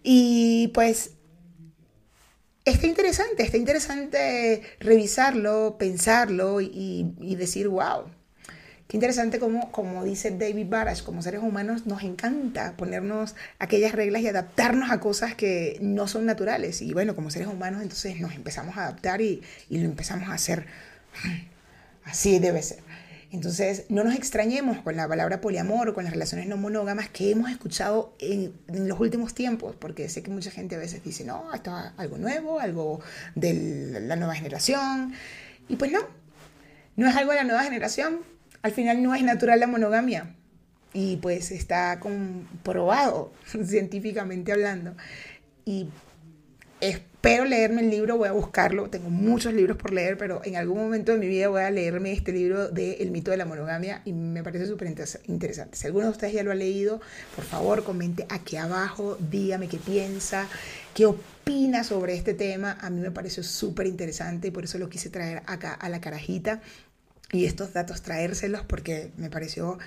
Y 0.03 0.73
pues 0.75 1.13
está 2.69 2.87
interesante, 2.87 3.43
está 3.43 3.57
interesante 3.57 4.63
revisarlo, 4.81 5.77
pensarlo 5.79 6.61
y, 6.61 7.35
decir, 7.37 7.69
wow, 7.69 8.05
qué 8.87 8.97
interesante 8.97 9.39
como, 9.39 9.71
como 9.73 10.05
dice 10.05 10.31
David 10.31 10.67
Barash, 10.69 11.03
como 11.03 11.23
seres 11.23 11.43
humanos 11.43 11.87
nos 11.87 12.03
encanta 12.03 12.75
ponernos 12.77 13.35
aquellas 13.59 13.93
reglas 13.93 14.23
y 14.23 14.29
adaptarnos 14.29 14.91
a 14.91 15.01
cosas 15.01 15.35
que 15.35 15.79
no 15.81 16.09
son 16.09 16.27
naturales. 16.27 16.83
Y 16.83 16.93
bueno, 16.93 17.15
como 17.15 17.31
seres 17.31 17.49
humanos 17.49 17.83
entonces 17.83 18.21
nos 18.21 18.35
empezamos 18.35 18.77
a 18.77 18.85
adaptar 18.85 19.21
y, 19.21 19.43
y 19.69 19.79
lo 19.79 19.85
empezamos 19.85 20.29
a 20.29 20.35
hacer. 20.35 20.67
Así 22.05 22.39
debe 22.39 22.63
ser. 22.63 22.79
Entonces, 23.31 23.85
no 23.91 24.05
nos 24.05 24.15
extrañemos 24.15 24.79
con 24.79 24.97
la 24.97 25.07
palabra 25.07 25.41
poliamor 25.43 25.91
o 25.91 25.95
con 25.95 26.05
las 26.05 26.13
relaciones 26.15 26.47
no 26.47 26.57
monógamas 26.57 27.11
que 27.11 27.31
hemos 27.31 27.51
escuchado 27.51 28.15
en, 28.21 28.55
los 28.69 28.99
últimos 28.99 29.35
tiempos, 29.35 29.77
porque 29.77 30.09
sé 30.09 30.23
que 30.23 30.31
mucha 30.31 30.51
gente 30.51 30.77
a 30.77 30.79
veces 30.79 31.05
dice, 31.05 31.25
no, 31.25 31.53
esto 31.53 31.79
es 31.79 31.93
algo 31.99 32.17
nuevo, 32.17 32.59
algo 32.59 33.01
de 33.35 34.01
la 34.01 34.17
nueva 34.17 34.35
generación. 34.35 35.13
Y 35.69 35.77
pues 35.77 35.93
no, 35.93 36.01
no 36.97 37.07
es 37.07 37.17
algo 37.17 37.33
de 37.33 37.37
la 37.37 37.45
nueva 37.45 37.65
generación. 37.65 38.21
Al 38.63 38.73
final 38.73 39.03
no 39.03 39.15
es 39.15 39.23
natural 39.23 39.61
la 39.61 39.67
monogamia. 39.67 40.35
Y 40.95 41.19
pues 41.19 41.51
está 41.51 42.01
comprobado 42.01 43.33
científicamente 43.67 44.53
hablando. 44.53 44.97
Y 45.67 45.89
espero 46.81 47.45
leerme 47.45 47.83
el 47.83 47.91
libro, 47.91 48.17
voy 48.17 48.29
a 48.29 48.33
buscarlo, 48.33 48.89
tengo 48.91 49.11
muchos 49.11 49.53
libros 49.53 49.77
por 49.77 49.93
leer, 49.93 50.17
pero 50.17 50.41
en 50.45 50.57
algún 50.57 50.79
momento 50.79 51.13
de 51.13 51.19
mi 51.19 51.27
vida 51.27 51.49
voy 51.49 51.63
a 51.63 51.71
leerme 51.71 52.13
este 52.13 52.33
libro 52.33 52.69
de 52.69 52.95
El 52.95 53.11
mito 53.11 53.31
de 53.31 53.37
la 53.37 53.45
monogamia 53.45 54.03
y 54.05 54.13
me 54.13 54.43
parece 54.43 54.67
súper 54.67 54.89
interesante. 55.27 55.77
Si 55.77 55.87
alguno 55.87 56.07
de 56.07 56.13
ustedes 56.13 56.33
ya 56.33 56.43
lo 56.43 56.53
ha 56.53 56.55
leído, 56.55 57.01
por 57.35 57.45
favor 57.45 57.83
comente 57.83 58.27
aquí 58.29 58.57
abajo, 58.57 59.19
dígame 59.31 59.69
qué 59.69 59.79
piensa, 59.79 60.47
qué 60.95 61.07
opina 61.07 61.83
sobre 61.83 62.15
este 62.15 62.35
tema. 62.35 62.79
A 62.81 62.91
mí 62.91 63.01
me 63.01 63.11
pareció 63.11 63.43
súper 63.43 63.87
interesante 63.87 64.49
y 64.49 64.51
por 64.51 64.65
eso 64.65 64.79
lo 64.79 64.89
quise 64.89 65.11
traer 65.11 65.43
acá 65.47 65.75
a 65.75 65.89
la 65.89 66.01
carajita 66.01 66.61
y 67.33 67.45
estos 67.45 67.73
datos 67.73 68.03
traérselos 68.03 68.63
porque 68.63 69.11
me 69.17 69.29
pareció 69.29 69.79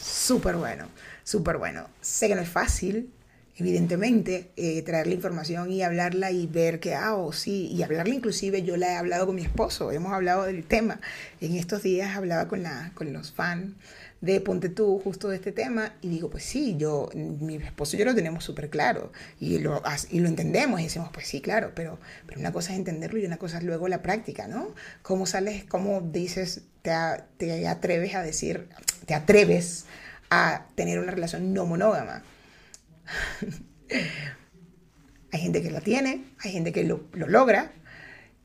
súper 0.00 0.56
bueno, 0.56 0.86
súper 1.24 1.56
bueno. 1.56 1.86
Sé 2.00 2.28
que 2.28 2.34
no 2.34 2.42
es 2.42 2.48
fácil, 2.48 3.10
evidentemente, 3.56 4.50
eh, 4.56 4.82
traer 4.82 5.06
la 5.06 5.14
información 5.14 5.70
y 5.70 5.82
hablarla 5.82 6.30
y 6.30 6.46
ver 6.46 6.80
que, 6.80 6.94
ah, 6.94 7.14
o 7.14 7.32
sí, 7.32 7.66
y 7.66 7.82
hablarla 7.82 8.14
inclusive, 8.14 8.62
yo 8.62 8.76
la 8.76 8.92
he 8.92 8.96
hablado 8.96 9.26
con 9.26 9.34
mi 9.34 9.42
esposo, 9.42 9.92
hemos 9.92 10.12
hablado 10.12 10.44
del 10.44 10.64
tema. 10.64 11.00
En 11.40 11.56
estos 11.56 11.82
días 11.82 12.16
hablaba 12.16 12.48
con, 12.48 12.62
la, 12.62 12.92
con 12.94 13.12
los 13.12 13.32
fans 13.32 13.74
de 14.22 14.40
Ponte 14.40 14.68
tú 14.68 15.00
justo 15.02 15.28
de 15.28 15.36
este 15.36 15.50
tema 15.50 15.94
y 16.00 16.08
digo, 16.08 16.30
pues 16.30 16.44
sí, 16.44 16.76
yo, 16.78 17.10
mi 17.14 17.56
esposo 17.56 17.96
y 17.96 17.98
yo 17.98 18.04
lo 18.04 18.14
tenemos 18.14 18.44
súper 18.44 18.70
claro 18.70 19.12
y 19.40 19.58
lo, 19.58 19.82
y 20.10 20.20
lo 20.20 20.28
entendemos 20.28 20.80
y 20.80 20.84
decimos, 20.84 21.10
pues 21.12 21.26
sí, 21.26 21.40
claro, 21.40 21.72
pero, 21.74 21.98
pero 22.26 22.40
una 22.40 22.52
cosa 22.52 22.72
es 22.72 22.78
entenderlo 22.78 23.18
y 23.18 23.26
una 23.26 23.36
cosa 23.36 23.58
es 23.58 23.64
luego 23.64 23.88
la 23.88 24.00
práctica, 24.00 24.46
¿no? 24.46 24.74
¿Cómo 25.02 25.26
sales, 25.26 25.64
cómo 25.64 26.00
dices, 26.00 26.62
te, 26.82 26.92
te 27.36 27.66
atreves 27.66 28.14
a 28.14 28.22
decir, 28.22 28.68
te 29.06 29.14
atreves 29.14 29.86
a 30.30 30.66
tener 30.76 31.00
una 31.00 31.10
relación 31.10 31.52
no 31.52 31.66
monógama? 31.66 32.22
Hay 35.32 35.40
gente 35.40 35.62
que 35.62 35.70
la 35.70 35.80
tiene, 35.80 36.24
hay 36.40 36.52
gente 36.52 36.72
que 36.72 36.84
lo, 36.84 37.04
logra. 37.12 37.72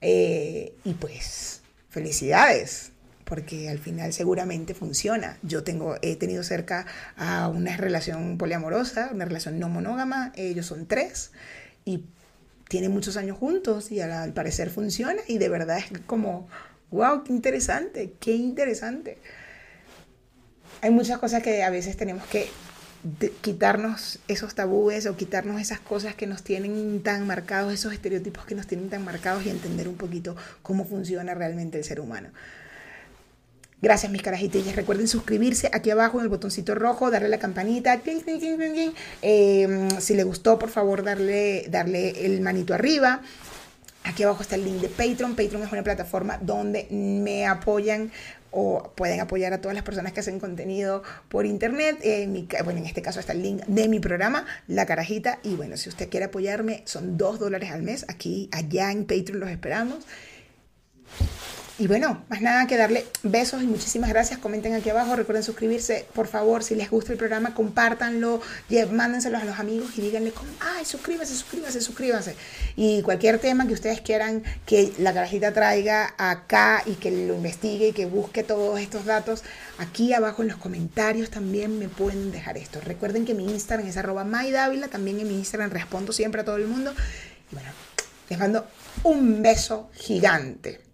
Eh, 0.01 0.75
y 0.83 0.93
pues, 0.93 1.61
felicidades, 1.89 2.91
porque 3.25 3.69
al 3.69 3.79
final 3.79 4.13
seguramente 4.13 4.73
funciona. 4.73 5.37
Yo 5.43 5.63
tengo, 5.63 5.97
he 6.01 6.15
tenido 6.15 6.43
cerca 6.43 6.85
a 7.17 7.49
una 7.49 7.75
relación 7.75 8.37
poliamorosa, 8.37 9.09
una 9.13 9.25
relación 9.25 9.59
no 9.59 9.69
monógama, 9.69 10.31
ellos 10.35 10.65
son 10.65 10.87
tres 10.87 11.31
y 11.83 12.05
tienen 12.69 12.91
muchos 12.91 13.17
años 13.17 13.37
juntos 13.37 13.91
y 13.91 14.01
al, 14.01 14.33
parecer 14.33 14.69
funciona 14.69 15.21
y 15.27 15.37
de 15.37 15.49
verdad 15.49 15.77
es 15.77 15.99
como, 16.05 16.47
wow, 16.91 17.23
qué 17.23 17.33
interesante, 17.33 18.13
qué 18.19 18.35
interesante. 18.35 19.17
Hay 20.81 20.91
muchas 20.91 21.17
cosas 21.17 21.41
que 21.41 21.63
a 21.63 21.69
veces 21.69 21.97
tenemos 21.97 22.25
que 22.27 22.47
quitarnos 23.41 24.19
esos 24.27 24.55
tabúes 24.55 25.05
o 25.05 25.15
quitarnos 25.15 25.61
esas 25.61 25.79
cosas 25.79 26.15
que 26.15 26.27
nos 26.27 26.43
tienen 26.43 27.01
tan 27.03 27.27
marcados, 27.27 27.73
esos 27.73 27.93
estereotipos 27.93 28.45
que 28.45 28.55
nos 28.55 28.67
tienen 28.67 28.89
tan 28.89 29.03
marcados 29.03 29.45
y 29.45 29.49
entender 29.49 29.87
un 29.87 29.95
poquito 29.95 30.35
cómo 30.61 30.85
funciona 30.85 31.33
realmente 31.33 31.77
el 31.77 31.83
ser 31.83 31.99
humano. 31.99 32.29
Gracias 33.79 34.11
mis 34.11 34.23
carajitillas. 34.23 34.75
Recuerden 34.75 35.07
suscribirse 35.07 35.69
aquí 35.71 35.91
abajo 35.91 36.17
en 36.17 36.23
el 36.23 36.29
botoncito 36.29 36.73
rojo, 36.73 37.11
darle 37.11 37.29
la 37.29 37.37
campanita. 37.37 38.01
Em, 39.21 39.89
si 40.01 40.15
le 40.15 40.23
gustó, 40.23 40.57
por 40.57 40.69
favor, 40.69 41.03
darle, 41.03 41.67
darle 41.69 42.25
el 42.25 42.41
manito 42.41 42.73
arriba. 42.73 43.21
Aquí 44.03 44.23
abajo 44.23 44.41
está 44.41 44.55
el 44.55 44.63
link 44.63 44.81
de 44.81 44.87
Patreon. 44.87 45.35
Patreon 45.35 45.63
es 45.63 45.71
una 45.71 45.83
plataforma 45.83 46.39
donde 46.41 46.87
me 46.89 47.45
apoyan 47.45 48.11
o 48.59 48.91
pueden 48.95 49.19
apoyar 49.19 49.53
a 49.53 49.61
todas 49.61 49.75
las 49.75 49.83
personas 49.83 50.13
que 50.13 50.21
hacen 50.21 50.39
contenido 50.39 51.03
por 51.29 51.45
internet. 51.45 51.99
En 52.01 52.47
bueno, 52.63 52.79
en 52.79 52.87
este 52.87 53.03
caso 53.03 53.19
está 53.19 53.33
el 53.33 53.43
link 53.43 53.63
de 53.67 53.87
mi 53.87 53.99
programa, 53.99 54.47
La 54.67 54.87
Carajita. 54.87 55.37
Y 55.43 55.53
bueno, 55.53 55.77
si 55.77 55.89
usted 55.89 56.09
quiere 56.09 56.25
apoyarme, 56.25 56.81
son 56.85 57.19
dos 57.19 57.37
dólares 57.39 57.69
al 57.69 57.83
mes. 57.83 58.03
Aquí, 58.07 58.49
allá 58.51 58.91
en 58.91 59.05
Patreon 59.05 59.39
los 59.41 59.49
esperamos. 59.51 60.05
Y 61.79 61.85
bueno, 61.85 62.23
más 62.27 62.41
nada 62.41 62.65
que 62.65 62.75
darle 62.75 63.05
besos 63.21 63.61
y 63.61 63.67
muchísimas 63.67 64.09
gracias. 64.09 64.39
Comenten 64.39 64.73
aquí 64.73 64.89
abajo, 64.89 65.15
recuerden 65.15 65.43
suscribirse, 65.43 66.07
por 66.15 66.25
favor, 66.25 66.63
si 66.63 66.73
les 66.73 66.89
gusta 66.89 67.11
el 67.11 67.19
programa, 67.19 67.53
compártanlo, 67.53 68.41
mándenselos 68.91 69.43
a 69.43 69.45
los 69.45 69.59
amigos 69.59 69.91
y 69.95 70.01
díganle, 70.01 70.33
ay, 70.59 70.85
suscríbase, 70.85 71.35
suscríbase, 71.35 71.79
suscríbanse. 71.81 72.35
Y 72.75 73.03
cualquier 73.03 73.37
tema 73.37 73.67
que 73.67 73.73
ustedes 73.73 74.01
quieran 74.01 74.41
que 74.65 74.91
la 74.97 75.13
carajita 75.13 75.53
traiga 75.53 76.15
acá 76.17 76.81
y 76.83 76.93
que 76.93 77.11
lo 77.11 77.35
investigue 77.35 77.89
y 77.89 77.93
que 77.93 78.07
busque 78.07 78.41
todos 78.41 78.79
estos 78.79 79.05
datos, 79.05 79.43
aquí 79.77 80.13
abajo 80.13 80.41
en 80.41 80.47
los 80.47 80.57
comentarios 80.57 81.29
también 81.29 81.77
me 81.77 81.89
pueden 81.89 82.31
dejar 82.31 82.57
esto. 82.57 82.81
Recuerden 82.81 83.23
que 83.23 83.35
mi 83.35 83.43
Instagram 83.45 83.85
es 83.85 83.97
arroba 83.97 84.23
maidávila, 84.23 84.87
también 84.87 85.19
en 85.19 85.27
mi 85.27 85.35
Instagram 85.35 85.69
respondo 85.69 86.11
siempre 86.11 86.41
a 86.41 86.43
todo 86.43 86.57
el 86.57 86.65
mundo. 86.65 86.91
Y 87.51 87.53
bueno, 87.53 87.69
les 88.29 88.39
mando 88.39 88.65
un 89.03 89.43
beso 89.43 89.91
gigante. 89.93 90.86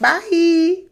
Bye. 0.00 0.84